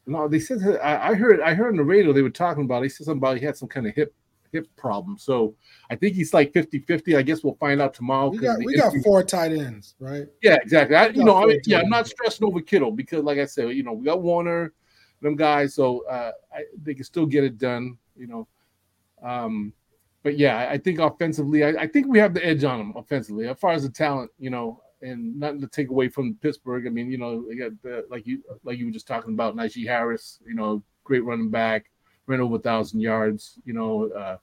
[0.09, 2.83] No, they said I, I heard I heard on the radio they were talking about.
[2.83, 4.13] He said something about he had some kind of hip
[4.51, 5.17] hip problem.
[5.17, 5.55] So
[5.89, 7.15] I think he's like 50-50.
[7.15, 8.29] I guess we'll find out tomorrow.
[8.29, 10.25] We got, we got four tight ends, right?
[10.41, 10.95] Yeah, exactly.
[10.95, 13.69] I, you know, I mean, yeah, I'm not stressing over Kittle because, like I said,
[13.69, 14.71] you know, we got Woerner,
[15.21, 17.97] them guys, so uh, I, they can still get it done.
[18.15, 18.47] You know,
[19.21, 19.73] um,
[20.23, 23.47] but yeah, I think offensively, I, I, think we have the edge on them offensively
[23.47, 26.87] as far as the talent, you know, and nothing to take away from Pittsburgh.
[26.87, 29.55] I mean, you know, they got the, like you like you were just talking about
[29.55, 31.89] Najee Harris, you know, great running back,
[32.27, 33.59] ran over a thousand yards.
[33.65, 34.37] You know, uh,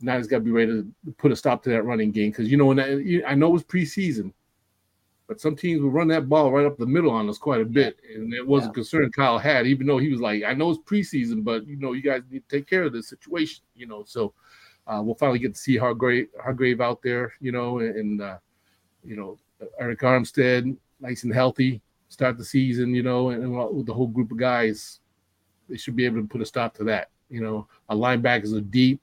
[0.00, 2.50] now he's got to be ready to put a stop to that running game because
[2.50, 4.32] you know when that, I know it was preseason,
[5.26, 7.66] but some teams will run that ball right up the middle on us quite a
[7.66, 8.70] bit, and it was yeah.
[8.70, 11.76] a concern Kyle had, even though he was like, "I know it's preseason, but you
[11.76, 14.34] know, you guys need to take care of this situation." You know, so
[14.86, 18.38] uh, we'll finally get to see Hargrave, Hargrave out there, you know, and uh,
[19.04, 19.38] you know,
[19.80, 24.06] Arik Armstead, nice and healthy, start the season, you know, and, and with the whole
[24.06, 25.00] group of guys,
[25.68, 27.10] they should be able to put a stop to that.
[27.28, 29.00] You know, our linebackers are deep.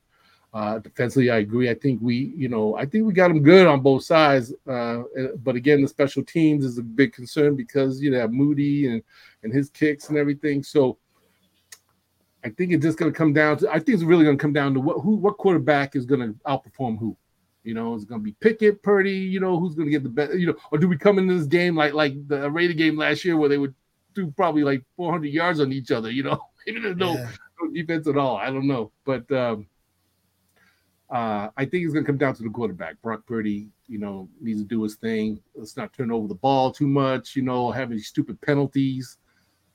[0.54, 1.70] Uh, defensively, I agree.
[1.70, 4.54] I think we, you know, I think we got them good on both sides.
[4.66, 5.04] Uh,
[5.44, 9.04] but again, the special teams is a big concern because you know Moody and
[9.44, 10.64] and his kicks and everything.
[10.64, 10.98] So
[12.46, 13.70] I think it's just going to come down to.
[13.70, 16.22] I think it's really going to come down to what who what quarterback is going
[16.22, 17.18] to outperform who.
[17.66, 19.12] You know, it's going to be Pickett, Purdy?
[19.12, 20.36] You know, who's going to get the best?
[20.36, 23.26] You know, or do we come into this game like like the Raider game last
[23.26, 23.76] year where they would
[24.14, 26.12] do probably like 400 yards on each other?
[26.12, 27.32] You know, even there's no, yeah.
[27.62, 28.38] no defense at all.
[28.38, 29.30] I don't know, but.
[29.32, 29.68] um
[31.10, 33.00] uh, I think it's going to come down to the quarterback.
[33.02, 35.40] Brock Purdy, you know, needs to do his thing.
[35.56, 39.18] Let's not turn over the ball too much, you know, have any stupid penalties.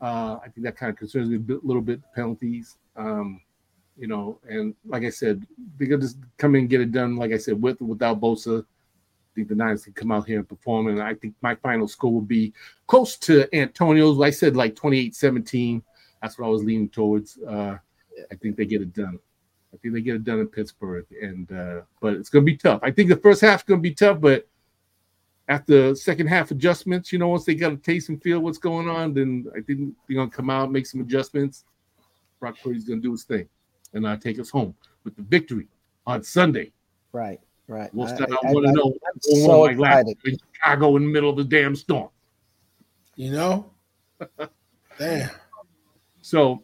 [0.01, 2.79] Uh, I think that kind of concerns me a bit, little bit, penalties.
[2.97, 3.41] Um,
[4.01, 5.47] you know, and like I said,
[5.79, 8.63] going to just come in and get it done, like I said, with without Bosa.
[8.63, 10.89] I think the Niners can come out here and perform.
[10.89, 12.55] And I think my final score will be
[12.87, 14.21] close to Antonio's.
[14.21, 15.83] I said like 28 17.
[16.23, 17.39] That's what I was leaning towards.
[17.47, 17.77] Uh,
[18.31, 19.19] I think they get it done.
[19.73, 22.57] I think they get it done in Pittsburgh, and uh, but it's going to be
[22.57, 22.81] tough.
[22.83, 24.49] I think the first half's going to be tough, but
[25.47, 28.89] after second half adjustments, you know, once they got a taste and feel what's going
[28.89, 31.65] on, then I think they're going to come out, make some adjustments.
[32.41, 33.49] Brock Purdy's going to do his thing,
[33.93, 34.75] and I take us home
[35.05, 35.69] with the victory
[36.07, 36.73] on Sunday.
[37.13, 37.93] Right, right.
[37.95, 38.95] We'll start out one to know.
[39.21, 40.17] So like excited.
[40.25, 42.11] in Chicago in the middle of the damn storm.
[43.17, 43.73] You know,
[44.99, 45.31] damn.
[46.23, 46.63] So,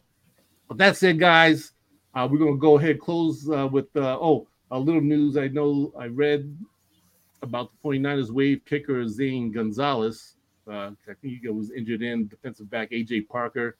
[0.69, 1.73] with that said, guys,
[2.15, 5.37] uh, we're going to go ahead close uh, with uh, oh a little news.
[5.37, 6.57] I know I read
[7.43, 10.37] about the 49ers waive kicker Zane Gonzalez.
[10.69, 13.77] Uh, I think he was injured in defensive back AJ Parker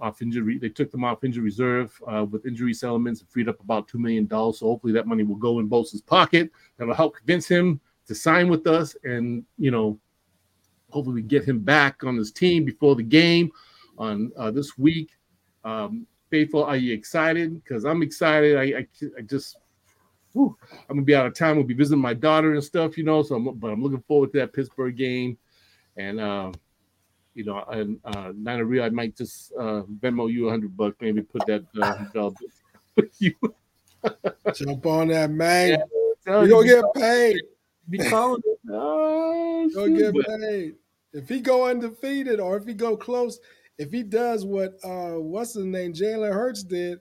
[0.00, 0.58] off injury.
[0.58, 3.98] They took them off injury reserve uh, with injury settlements and freed up about two
[3.98, 4.58] million dollars.
[4.58, 6.50] So hopefully that money will go in Bosa's pocket.
[6.76, 9.98] That'll help convince him to sign with us, and you know,
[10.90, 13.50] hopefully we get him back on this team before the game
[13.98, 15.10] on uh, this week.
[15.64, 17.62] Um, Faithful, are you excited?
[17.62, 18.56] Because I'm excited.
[18.56, 18.86] I, I,
[19.18, 19.56] I just
[20.32, 20.56] whew,
[20.88, 21.56] I'm gonna be out of town.
[21.56, 23.22] We'll be visiting my daughter and stuff, you know.
[23.22, 25.38] So, I'm, but I'm looking forward to that Pittsburgh game,
[25.96, 26.52] and uh,
[27.38, 30.96] you know, and uh, Niner Rio, I might just uh, Venmo you a hundred bucks,
[31.00, 31.64] maybe put that
[32.16, 32.30] uh,
[32.96, 33.34] with you.
[34.54, 35.84] Jump on that, man.
[36.26, 37.42] Yeah, you gonna get paid.
[37.88, 38.58] Be calling it.
[38.68, 40.74] Oh, Go get paid.
[41.12, 43.38] If he go undefeated or if he go close,
[43.78, 46.98] if he does what uh what's his name, Jalen Hurts did,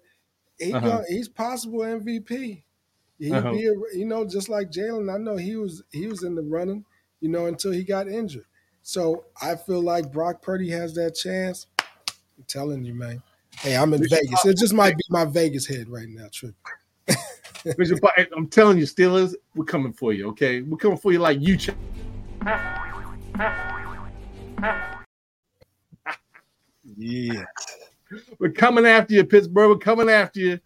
[0.59, 0.88] he Uh-huh.
[0.88, 2.63] go, he's possible MVP.
[3.19, 3.51] He'd Uh-huh.
[3.51, 5.11] be a, you know, just like Jalen.
[5.13, 6.85] I know he was he was in the running,
[7.21, 8.45] you know, until he got injured.
[8.88, 11.67] So I feel like Brock Purdy has that chance.
[11.77, 13.21] I'm telling you, man.
[13.57, 14.45] Hey, I'm in Vegas.
[14.45, 16.55] It just might be my Vegas head right now, Trip.
[17.09, 20.29] I'm telling you, Steelers, we're coming for you.
[20.29, 21.57] Okay, we're coming for you like you.
[21.57, 21.71] Ch-
[26.95, 27.43] Yeah.
[28.39, 29.69] We're coming after you, Pittsburgh.
[29.69, 30.59] We're coming after you.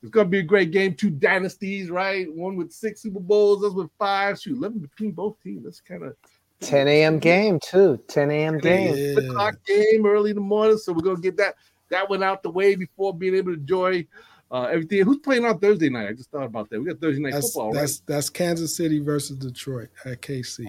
[0.00, 0.94] It's gonna be a great game.
[0.94, 2.32] Two dynasties, right?
[2.32, 4.40] One with six Super Bowls, us with five.
[4.40, 5.64] Shoot, eleven between both teams.
[5.64, 6.14] That's kind of
[6.60, 7.18] 10 a.m.
[7.18, 7.98] game too.
[8.08, 8.58] 10 a.m.
[8.58, 8.94] game.
[8.96, 9.24] Yeah.
[9.24, 10.78] o'clock game early in the morning.
[10.78, 11.54] So we're gonna get that
[11.90, 14.06] that one out the way before being able to enjoy
[14.50, 15.02] uh, everything.
[15.04, 16.08] Who's playing on Thursday night?
[16.08, 16.80] I just thought about that.
[16.80, 20.66] We got Thursday night That's football, that's that's Kansas City versus Detroit at KC.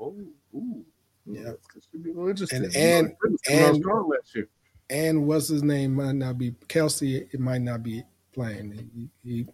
[0.00, 0.14] Oh,
[0.54, 0.84] ooh.
[1.26, 1.42] Yeah.
[1.42, 1.58] That
[1.90, 2.64] should be a little interesting.
[2.64, 4.48] And- You and- Goodness, coming on and- strong last year.
[4.88, 7.26] And what's his name might not be Kelce.
[7.32, 8.88] It might not be playing.
[8.94, 9.46] He he,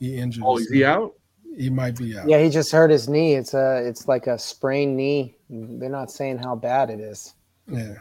[0.00, 0.42] he injured.
[0.44, 1.14] Oh, is he out?
[1.56, 2.28] He might be out.
[2.28, 3.34] Yeah, he just hurt his knee.
[3.34, 5.36] It's a it's like a sprained knee.
[5.50, 7.34] They're not saying how bad it is.
[7.66, 7.94] Yeah.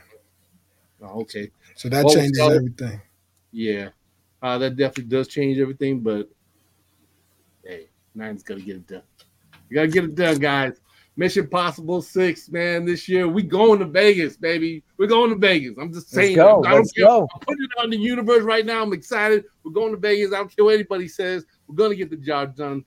[1.02, 1.50] Oh, okay.
[1.76, 3.02] So that Well, changes so- everything.
[3.52, 3.90] Yeah,
[4.44, 6.02] uh, that definitely does change everything.
[6.02, 6.30] But
[7.64, 9.02] hey, Nine's gotta get it done.
[9.70, 10.80] You gotta get it done, guys.
[11.16, 12.86] Mission Possible Six, man.
[12.86, 14.84] This year we going to Vegas, baby.
[14.98, 15.76] We're going to Vegas.
[15.80, 16.36] I'm just Let's saying.
[16.36, 16.64] go.
[16.64, 17.06] I don't Let's care.
[17.08, 17.28] go.
[17.34, 18.84] I'm putting it on the universe right now.
[18.84, 19.46] I'm excited.
[19.64, 20.32] We're going to Vegas.
[20.32, 21.44] I don't care what anybody says.
[21.68, 22.86] We're gonna get the job done.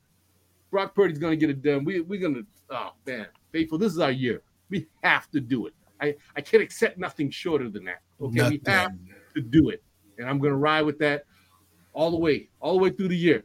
[0.71, 1.85] Brock Purdy's gonna get it done.
[1.85, 2.43] We we're gonna.
[2.71, 3.79] Oh man, faithful.
[3.79, 4.43] This is our year.
[4.69, 5.75] We have to do it.
[6.01, 8.03] I I can't accept nothing shorter than that.
[8.21, 8.93] Okay, we have
[9.35, 9.83] to do it.
[10.19, 11.25] And I'm going to ride with that
[11.95, 13.43] all the way, all the way through the year.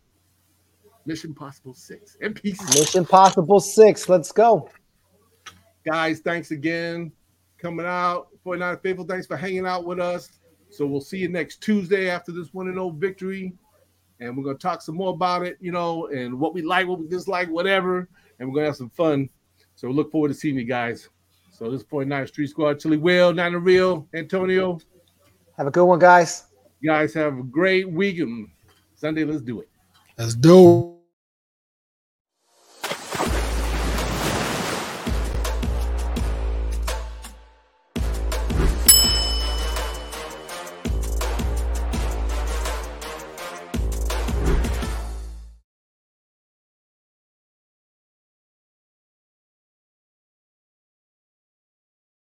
[1.06, 2.18] Mission Possible 6.
[2.20, 2.62] And peace.
[2.78, 4.10] Mission Possible Six.
[4.10, 4.70] Let's go.
[5.86, 7.14] Guys, thanks again
[7.58, 8.28] coming out.
[8.44, 10.30] 49 Faithful, thanks for hanging out with us.
[10.70, 13.54] So we'll see you next Tuesday after this 1 and 0 victory.
[14.20, 16.88] And we're going to talk some more about it, you know, and what we like,
[16.88, 18.08] what we dislike, whatever.
[18.40, 19.30] And we're going to have some fun.
[19.76, 21.10] So we look forward to seeing you guys.
[21.52, 24.80] So this is 49 Street Squad, Chili Will, Niner Rio, Antonio.
[25.58, 26.46] Have a good one, guys.
[26.82, 28.50] You guys have a great weekend.
[28.96, 29.70] Sunday, let's do it.
[30.18, 30.95] Let's do it.